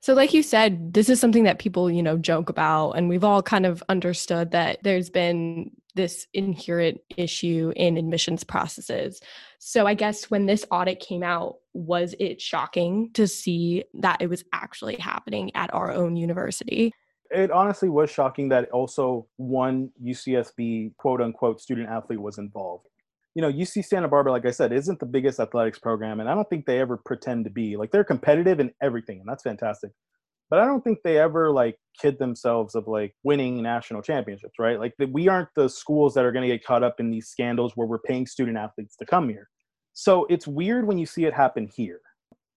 So, 0.00 0.14
like 0.14 0.32
you 0.34 0.42
said, 0.42 0.94
this 0.94 1.08
is 1.08 1.20
something 1.20 1.44
that 1.44 1.58
people, 1.58 1.90
you 1.90 2.02
know, 2.02 2.18
joke 2.18 2.48
about. 2.50 2.92
And 2.92 3.08
we've 3.08 3.24
all 3.24 3.42
kind 3.42 3.66
of 3.66 3.82
understood 3.88 4.50
that 4.52 4.78
there's 4.82 5.10
been 5.10 5.70
this 5.94 6.26
inherent 6.34 7.00
issue 7.16 7.72
in 7.76 7.96
admissions 7.96 8.44
processes. 8.44 9.20
So, 9.58 9.86
I 9.86 9.94
guess 9.94 10.30
when 10.30 10.46
this 10.46 10.64
audit 10.70 11.00
came 11.00 11.22
out, 11.22 11.56
was 11.72 12.14
it 12.18 12.40
shocking 12.40 13.10
to 13.14 13.26
see 13.26 13.84
that 13.94 14.20
it 14.20 14.28
was 14.28 14.44
actually 14.52 14.96
happening 14.96 15.50
at 15.54 15.72
our 15.74 15.92
own 15.92 16.16
university? 16.16 16.92
It 17.30 17.50
honestly 17.50 17.88
was 17.88 18.10
shocking 18.10 18.48
that 18.48 18.70
also 18.70 19.26
one 19.36 19.90
UCSB 20.04 20.96
quote 20.96 21.20
unquote 21.20 21.60
student 21.60 21.88
athlete 21.88 22.20
was 22.20 22.38
involved. 22.38 22.86
You 23.34 23.42
know, 23.42 23.52
UC 23.52 23.84
Santa 23.84 24.08
Barbara, 24.08 24.32
like 24.32 24.46
I 24.46 24.50
said, 24.50 24.72
isn't 24.72 24.98
the 24.98 25.06
biggest 25.06 25.38
athletics 25.38 25.78
program, 25.78 26.18
and 26.18 26.28
I 26.28 26.34
don't 26.34 26.48
think 26.50 26.66
they 26.66 26.80
ever 26.80 26.96
pretend 26.96 27.44
to 27.44 27.50
be. 27.50 27.76
Like 27.76 27.92
they're 27.92 28.02
competitive 28.02 28.58
in 28.58 28.72
everything, 28.82 29.20
and 29.20 29.28
that's 29.28 29.44
fantastic. 29.44 29.92
But 30.50 30.58
I 30.58 30.64
don't 30.64 30.82
think 30.82 30.98
they 31.02 31.18
ever 31.18 31.52
like 31.52 31.76
kid 32.00 32.18
themselves 32.18 32.74
of 32.74 32.88
like 32.88 33.14
winning 33.22 33.62
national 33.62 34.02
championships, 34.02 34.54
right? 34.58 34.80
Like 34.80 34.94
the, 34.98 35.06
we 35.06 35.28
aren't 35.28 35.48
the 35.54 35.68
schools 35.68 36.12
that 36.14 36.24
are 36.24 36.32
going 36.32 36.48
to 36.48 36.54
get 36.54 36.64
caught 36.64 36.82
up 36.82 36.98
in 36.98 37.10
these 37.10 37.28
scandals 37.28 37.72
where 37.76 37.86
we're 37.86 38.00
paying 38.00 38.26
student 38.26 38.58
athletes 38.58 38.96
to 38.96 39.06
come 39.06 39.28
here. 39.28 39.48
So 39.92 40.26
it's 40.28 40.46
weird 40.46 40.86
when 40.86 40.98
you 40.98 41.06
see 41.06 41.24
it 41.24 41.32
happen 41.34 41.68
here. 41.72 42.00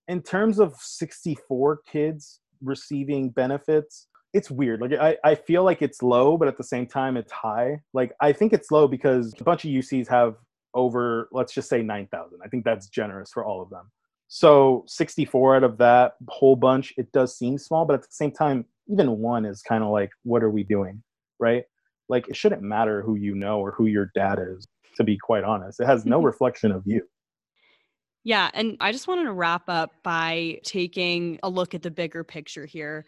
In 0.07 0.21
terms 0.21 0.59
of 0.59 0.73
64 0.75 1.81
kids 1.89 2.39
receiving 2.63 3.29
benefits, 3.29 4.07
it's 4.33 4.49
weird. 4.49 4.81
Like 4.81 4.93
I, 4.93 5.17
I 5.23 5.35
feel 5.35 5.63
like 5.63 5.81
it's 5.81 6.01
low, 6.01 6.37
but 6.37 6.47
at 6.47 6.57
the 6.57 6.63
same 6.63 6.87
time 6.87 7.15
it's 7.15 7.31
high. 7.31 7.79
Like 7.93 8.13
I 8.19 8.33
think 8.33 8.53
it's 8.53 8.71
low 8.71 8.87
because 8.87 9.33
a 9.39 9.43
bunch 9.43 9.65
of 9.65 9.69
UCs 9.69 10.07
have 10.07 10.35
over, 10.73 11.29
let's 11.31 11.53
just 11.53 11.69
say 11.69 11.83
9,000. 11.83 12.39
I 12.43 12.47
think 12.47 12.65
that's 12.65 12.87
generous 12.87 13.31
for 13.31 13.45
all 13.45 13.61
of 13.61 13.69
them. 13.69 13.91
So 14.35 14.83
64 14.87 15.57
out 15.57 15.63
of 15.63 15.77
that 15.77 16.13
whole 16.27 16.55
bunch, 16.55 16.91
it 16.97 17.11
does 17.11 17.37
seem 17.37 17.59
small, 17.59 17.85
but 17.85 17.93
at 17.93 18.01
the 18.01 18.07
same 18.09 18.31
time, 18.31 18.65
even 18.87 19.19
one 19.19 19.45
is 19.45 19.61
kind 19.61 19.83
of 19.83 19.91
like, 19.91 20.09
what 20.23 20.41
are 20.41 20.49
we 20.49 20.63
doing? 20.63 21.03
Right? 21.39 21.65
Like 22.09 22.27
it 22.27 22.35
shouldn't 22.35 22.63
matter 22.63 23.03
who 23.03 23.13
you 23.13 23.35
know 23.35 23.59
or 23.59 23.73
who 23.73 23.85
your 23.85 24.09
dad 24.15 24.39
is, 24.39 24.67
to 24.97 25.03
be 25.03 25.19
quite 25.19 25.43
honest. 25.43 25.79
It 25.79 25.85
has 25.85 26.07
no 26.07 26.17
mm-hmm. 26.17 26.25
reflection 26.25 26.71
of 26.71 26.81
you. 26.87 27.03
Yeah, 28.23 28.49
and 28.55 28.75
I 28.79 28.91
just 28.91 29.07
wanted 29.07 29.25
to 29.25 29.33
wrap 29.33 29.65
up 29.67 29.91
by 30.03 30.61
taking 30.63 31.39
a 31.43 31.49
look 31.49 31.75
at 31.75 31.83
the 31.83 31.91
bigger 31.91 32.23
picture 32.23 32.65
here. 32.65 33.05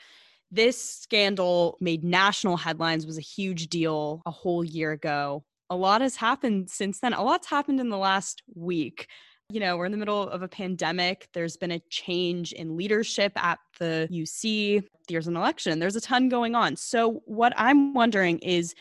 This 0.51 0.79
scandal 0.79 1.79
made 1.81 2.03
national 2.03 2.55
headlines, 2.55 3.07
was 3.07 3.17
a 3.17 3.21
huge 3.21 3.69
deal 3.69 4.21
a 4.27 4.31
whole 4.31 4.63
year 4.63 4.91
ago. 4.91 5.43
A 5.71 5.75
lot 5.75 6.01
has 6.01 6.17
happened 6.17 6.69
since 6.69 6.99
then. 6.99 7.13
A 7.13 7.23
lot's 7.23 7.47
happened 7.47 7.79
in 7.79 7.89
the 7.89 7.97
last 7.97 8.43
week. 8.53 9.07
You 9.51 9.59
know, 9.59 9.77
we're 9.77 9.85
in 9.85 9.91
the 9.91 9.97
middle 9.97 10.23
of 10.23 10.41
a 10.41 10.47
pandemic. 10.47 11.29
There's 11.33 11.55
been 11.55 11.71
a 11.71 11.79
change 11.89 12.51
in 12.51 12.75
leadership 12.75 13.31
at 13.35 13.59
the 13.77 14.07
UC. 14.11 14.83
There's 15.07 15.27
an 15.27 15.37
election. 15.37 15.77
There's 15.77 15.95
a 15.95 16.01
ton 16.01 16.29
going 16.29 16.55
on. 16.55 16.75
So, 16.75 17.21
what 17.25 17.53
I'm 17.55 17.93
wondering 17.93 18.39
is 18.39 18.73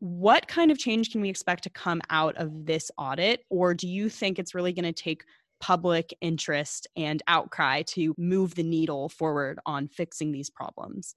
what 0.00 0.48
kind 0.48 0.72
of 0.72 0.78
change 0.78 1.12
can 1.12 1.20
we 1.20 1.28
expect 1.28 1.62
to 1.64 1.70
come 1.70 2.00
out 2.10 2.36
of 2.36 2.66
this 2.66 2.90
audit? 2.98 3.44
Or 3.48 3.74
do 3.74 3.86
you 3.86 4.08
think 4.08 4.38
it's 4.38 4.54
really 4.56 4.72
going 4.72 4.84
to 4.84 4.92
take 4.92 5.24
public 5.60 6.12
interest 6.20 6.88
and 6.96 7.22
outcry 7.28 7.82
to 7.82 8.14
move 8.18 8.54
the 8.56 8.62
needle 8.62 9.08
forward 9.08 9.60
on 9.66 9.86
fixing 9.86 10.32
these 10.32 10.50
problems? 10.50 11.14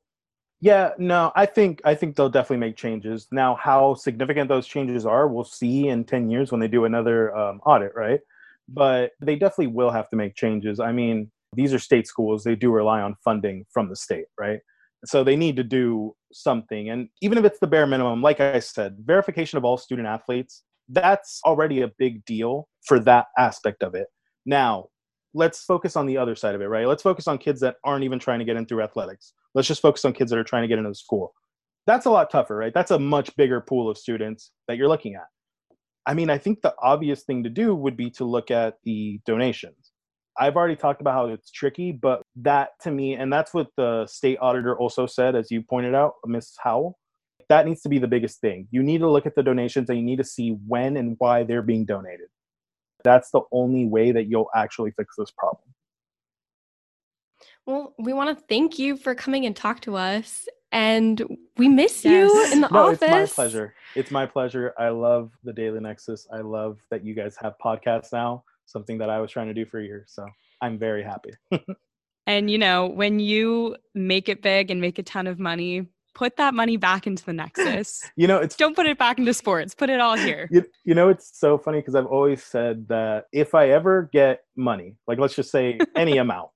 Yeah, 0.59 0.91
no, 0.99 1.31
I 1.35 1.47
think 1.47 1.81
I 1.85 1.95
think 1.95 2.15
they'll 2.15 2.29
definitely 2.29 2.57
make 2.57 2.75
changes. 2.75 3.27
Now, 3.31 3.55
how 3.55 3.95
significant 3.95 4.47
those 4.47 4.67
changes 4.67 5.07
are, 5.07 5.27
we'll 5.27 5.43
see 5.43 5.87
in 5.87 6.03
ten 6.03 6.29
years 6.29 6.51
when 6.51 6.61
they 6.61 6.67
do 6.67 6.85
another 6.85 7.35
um, 7.35 7.61
audit, 7.65 7.95
right? 7.95 8.19
But 8.69 9.11
they 9.21 9.35
definitely 9.35 9.67
will 9.67 9.91
have 9.91 10.09
to 10.09 10.15
make 10.15 10.35
changes. 10.35 10.79
I 10.79 10.91
mean, 10.91 11.31
these 11.53 11.73
are 11.73 11.79
state 11.79 12.07
schools; 12.07 12.43
they 12.43 12.55
do 12.55 12.71
rely 12.71 13.01
on 13.01 13.15
funding 13.23 13.65
from 13.73 13.89
the 13.89 13.95
state, 13.95 14.25
right? 14.39 14.59
So 15.05 15.23
they 15.23 15.35
need 15.35 15.55
to 15.55 15.63
do 15.63 16.15
something, 16.31 16.89
and 16.89 17.09
even 17.21 17.37
if 17.37 17.45
it's 17.45 17.59
the 17.59 17.67
bare 17.67 17.87
minimum, 17.87 18.21
like 18.21 18.39
I 18.39 18.59
said, 18.59 18.97
verification 19.03 19.57
of 19.57 19.65
all 19.65 19.77
student 19.77 20.07
athletes, 20.07 20.63
that's 20.89 21.41
already 21.45 21.81
a 21.81 21.91
big 21.97 22.23
deal 22.25 22.67
for 22.85 22.99
that 22.99 23.27
aspect 23.37 23.83
of 23.83 23.95
it. 23.95 24.07
Now, 24.45 24.87
let's 25.33 25.63
focus 25.63 25.95
on 25.95 26.05
the 26.05 26.17
other 26.17 26.35
side 26.35 26.55
of 26.55 26.61
it, 26.61 26.65
right? 26.65 26.87
Let's 26.87 27.03
focus 27.03 27.27
on 27.27 27.37
kids 27.37 27.61
that 27.61 27.77
aren't 27.83 28.03
even 28.03 28.19
trying 28.19 28.39
to 28.39 28.45
get 28.45 28.57
in 28.57 28.65
through 28.65 28.83
athletics. 28.83 29.33
Let's 29.55 29.67
just 29.67 29.81
focus 29.81 30.05
on 30.05 30.13
kids 30.13 30.31
that 30.31 30.39
are 30.39 30.43
trying 30.43 30.63
to 30.63 30.67
get 30.67 30.77
into 30.77 30.89
the 30.89 30.95
school. 30.95 31.33
That's 31.87 32.05
a 32.05 32.11
lot 32.11 32.29
tougher, 32.29 32.55
right? 32.55 32.73
That's 32.73 32.91
a 32.91 32.99
much 32.99 33.35
bigger 33.35 33.61
pool 33.61 33.89
of 33.89 33.97
students 33.97 34.51
that 34.67 34.77
you're 34.77 34.87
looking 34.87 35.15
at. 35.15 35.25
I 36.05 36.13
mean, 36.13 36.29
I 36.29 36.37
think 36.37 36.61
the 36.61 36.73
obvious 36.81 37.23
thing 37.23 37.43
to 37.43 37.49
do 37.49 37.75
would 37.75 37.95
be 37.95 38.09
to 38.11 38.25
look 38.25 38.51
at 38.51 38.77
the 38.83 39.19
donations. 39.25 39.91
I've 40.39 40.55
already 40.55 40.75
talked 40.75 41.01
about 41.01 41.13
how 41.13 41.25
it's 41.27 41.51
tricky, 41.51 41.91
but 41.91 42.23
that 42.37 42.71
to 42.81 42.91
me, 42.91 43.15
and 43.15 43.31
that's 43.31 43.53
what 43.53 43.67
the 43.77 44.07
state 44.07 44.37
auditor 44.41 44.77
also 44.77 45.05
said, 45.05 45.35
as 45.35 45.51
you 45.51 45.61
pointed 45.61 45.93
out, 45.93 46.15
Ms. 46.25 46.55
Howle, 46.63 46.97
that 47.49 47.67
needs 47.67 47.81
to 47.81 47.89
be 47.89 47.99
the 47.99 48.07
biggest 48.07 48.39
thing. 48.39 48.67
You 48.71 48.81
need 48.81 48.99
to 48.99 49.09
look 49.09 49.25
at 49.25 49.35
the 49.35 49.43
donations 49.43 49.89
and 49.89 49.99
you 49.99 50.05
need 50.05 50.17
to 50.17 50.23
see 50.23 50.51
when 50.67 50.97
and 50.97 51.15
why 51.19 51.43
they're 51.43 51.61
being 51.61 51.85
donated. 51.85 52.27
That's 53.03 53.29
the 53.31 53.41
only 53.51 53.85
way 53.85 54.11
that 54.11 54.27
you'll 54.27 54.49
actually 54.55 54.91
fix 54.91 55.15
this 55.17 55.31
problem. 55.31 55.63
Well, 57.65 57.93
we 57.99 58.13
want 58.13 58.37
to 58.37 58.45
thank 58.47 58.79
you 58.79 58.95
for 58.97 59.13
coming 59.13 59.45
and 59.45 59.55
talk 59.55 59.81
to 59.81 59.95
us. 59.95 60.47
And 60.71 61.21
we 61.57 61.67
miss 61.67 62.05
Yes. 62.05 62.29
you 62.31 62.53
in 62.53 62.61
the 62.61 62.69
no, 62.69 62.87
office. 62.87 63.01
it's 63.01 63.11
my 63.11 63.25
pleasure. 63.25 63.73
It's 63.95 64.11
my 64.11 64.25
pleasure. 64.25 64.73
I 64.77 64.89
love 64.89 65.31
the 65.43 65.53
Daily 65.53 65.79
Nexus. 65.79 66.27
I 66.31 66.39
love 66.41 66.79
that 66.89 67.03
you 67.03 67.13
guys 67.13 67.35
have 67.41 67.55
podcasts 67.63 68.13
now, 68.13 68.43
something 68.65 68.97
that 68.99 69.09
I 69.09 69.19
was 69.19 69.31
trying 69.31 69.47
to 69.47 69.53
do 69.53 69.65
for 69.65 69.81
years. 69.81 70.11
So 70.13 70.25
I'm 70.61 70.77
very 70.79 71.03
happy. 71.03 71.31
And 72.27 72.51
you 72.51 72.57
know, 72.57 72.85
when 72.87 73.19
you 73.19 73.75
make 73.95 74.29
it 74.29 74.41
big 74.41 74.69
and 74.69 74.79
make 74.79 74.99
a 74.99 75.03
ton 75.03 75.27
of 75.27 75.39
money, 75.39 75.87
put 76.13 76.37
that 76.37 76.53
money 76.53 76.77
back 76.77 77.07
into 77.07 77.25
the 77.25 77.33
Nexus. 77.33 78.09
you 78.15 78.27
know, 78.27 78.37
it's 78.37 78.55
Don't 78.55 78.75
put 78.75 78.85
it 78.85 78.97
back 78.97 79.17
into 79.17 79.33
sports. 79.33 79.73
Put 79.73 79.89
it 79.89 79.99
all 79.99 80.15
here. 80.15 80.47
you, 80.51 80.63
you 80.85 80.93
know 80.93 81.09
it's 81.09 81.37
so 81.37 81.57
funny 81.57 81.79
because 81.79 81.95
I've 81.95 82.05
always 82.05 82.43
said 82.43 82.87
that 82.89 83.25
if 83.31 83.55
I 83.55 83.69
ever 83.69 84.09
get 84.13 84.43
money, 84.55 84.97
like 85.07 85.19
let's 85.19 85.35
just 85.35 85.51
say 85.51 85.79
any 85.95 86.17
amount, 86.17 86.49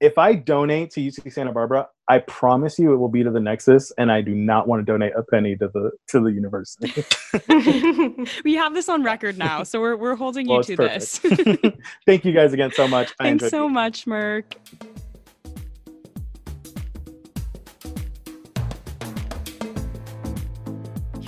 if 0.00 0.16
I 0.16 0.34
donate 0.34 0.90
to 0.92 1.00
UC 1.00 1.32
Santa 1.32 1.52
Barbara, 1.52 1.86
I 2.08 2.18
promise 2.20 2.78
you 2.78 2.92
it 2.92 2.96
will 2.96 3.10
be 3.10 3.22
to 3.22 3.30
the 3.30 3.38
Nexus, 3.38 3.92
and 3.98 4.10
I 4.10 4.22
do 4.22 4.34
not 4.34 4.66
want 4.66 4.84
to 4.84 4.90
donate 4.90 5.12
a 5.14 5.22
penny 5.22 5.56
to 5.56 5.68
the 5.68 5.90
to 6.08 6.20
the 6.20 6.32
university. 6.32 7.04
We 8.44 8.54
have 8.54 8.74
this 8.74 8.88
on 8.88 9.04
record 9.04 9.38
now, 9.38 9.62
so 9.62 9.80
we're 9.80 9.96
we're 9.96 10.16
holding 10.16 10.48
Well, 10.48 10.58
you 10.58 10.76
to 10.76 10.76
this. 10.76 11.18
Thank 12.06 12.24
you 12.24 12.32
guys 12.32 12.52
again 12.52 12.72
so 12.72 12.88
much. 12.88 13.12
Thanks 13.18 13.48
so 13.50 13.62
here. 13.64 13.70
much, 13.70 14.06
Merc. 14.06 14.56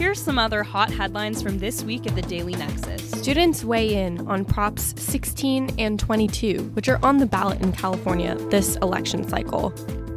Here's 0.02 0.20
some 0.20 0.36
other 0.36 0.64
hot 0.64 0.90
headlines 0.90 1.42
from 1.42 1.60
this 1.60 1.84
week 1.84 2.08
at 2.08 2.16
the 2.16 2.22
Daily 2.22 2.56
Nexus. 2.56 3.08
Students 3.08 3.62
weigh 3.62 3.94
in 3.94 4.26
on 4.26 4.44
Props 4.44 5.00
16 5.00 5.76
and 5.78 5.96
22, 5.96 6.70
which 6.74 6.88
are 6.88 6.98
on 7.04 7.18
the 7.18 7.24
ballot 7.24 7.62
in 7.62 7.70
California 7.70 8.34
this 8.50 8.74
election 8.82 9.26
cycle. 9.28 9.72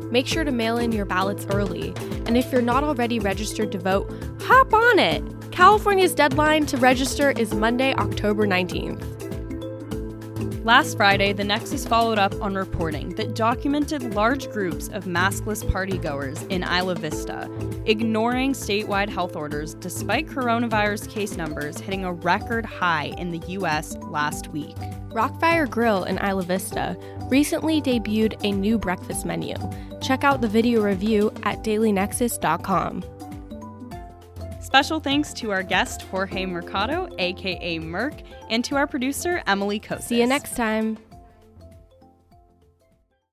Make 0.09 0.25
sure 0.25 0.43
to 0.43 0.51
mail 0.51 0.79
in 0.79 0.91
your 0.91 1.05
ballots 1.05 1.45
early, 1.51 1.93
and 2.25 2.35
if 2.35 2.51
you're 2.51 2.63
not 2.63 2.83
already 2.83 3.19
registered 3.19 3.71
to 3.73 3.77
vote, 3.77 4.11
hop 4.41 4.73
on 4.73 4.97
it! 4.97 5.23
California's 5.51 6.15
deadline 6.15 6.65
to 6.65 6.77
register 6.77 7.29
is 7.29 7.53
Monday, 7.53 7.93
October 7.93 8.47
19th. 8.47 9.14
Last 10.65 10.97
Friday, 10.97 11.32
the 11.32 11.43
Nexus 11.43 11.86
followed 11.86 12.17
up 12.17 12.41
on 12.41 12.56
reporting 12.56 13.13
that 13.17 13.36
documented 13.36 14.15
large 14.15 14.49
groups 14.49 14.88
of 14.88 15.06
maskless 15.06 15.63
partygoers 15.63 16.41
in 16.49 16.63
Isla 16.63 16.95
Vista, 16.95 17.47
ignoring 17.86 18.54
statewide 18.54 19.10
health 19.10 19.36
orders 19.36 19.75
despite 19.75 20.25
coronavirus 20.25 21.08
case 21.08 21.38
numbers 21.38 21.80
hitting 21.80 22.04
a 22.04 22.12
record 22.12 22.65
high 22.65 23.13
in 23.19 23.30
the 23.30 23.47
U.S. 23.49 23.95
last 24.10 24.47
week. 24.47 24.75
Rockfire 25.10 25.69
Grill 25.69 26.04
in 26.06 26.17
Isla 26.17 26.41
Vista 26.41 26.97
recently 27.30 27.80
debuted 27.80 28.43
a 28.43 28.51
new 28.51 28.80
breakfast 28.80 29.23
menu. 29.23 29.54
Check 30.01 30.23
out 30.23 30.41
the 30.41 30.47
video 30.47 30.82
review 30.82 31.32
at 31.43 31.63
dailynexus.com. 31.63 33.04
Special 34.75 34.99
thanks 34.99 35.33
to 35.35 35.51
our 35.51 35.63
guest, 35.63 36.01
Jorge 36.01 36.45
Mercado, 36.45 37.07
aka 37.17 37.79
Merc, 37.79 38.13
and 38.49 38.61
to 38.65 38.75
our 38.75 38.85
producer, 38.85 39.41
Emily 39.47 39.79
Kosis. 39.79 40.01
See 40.01 40.19
you 40.19 40.27
next 40.27 40.57
time. 40.57 40.97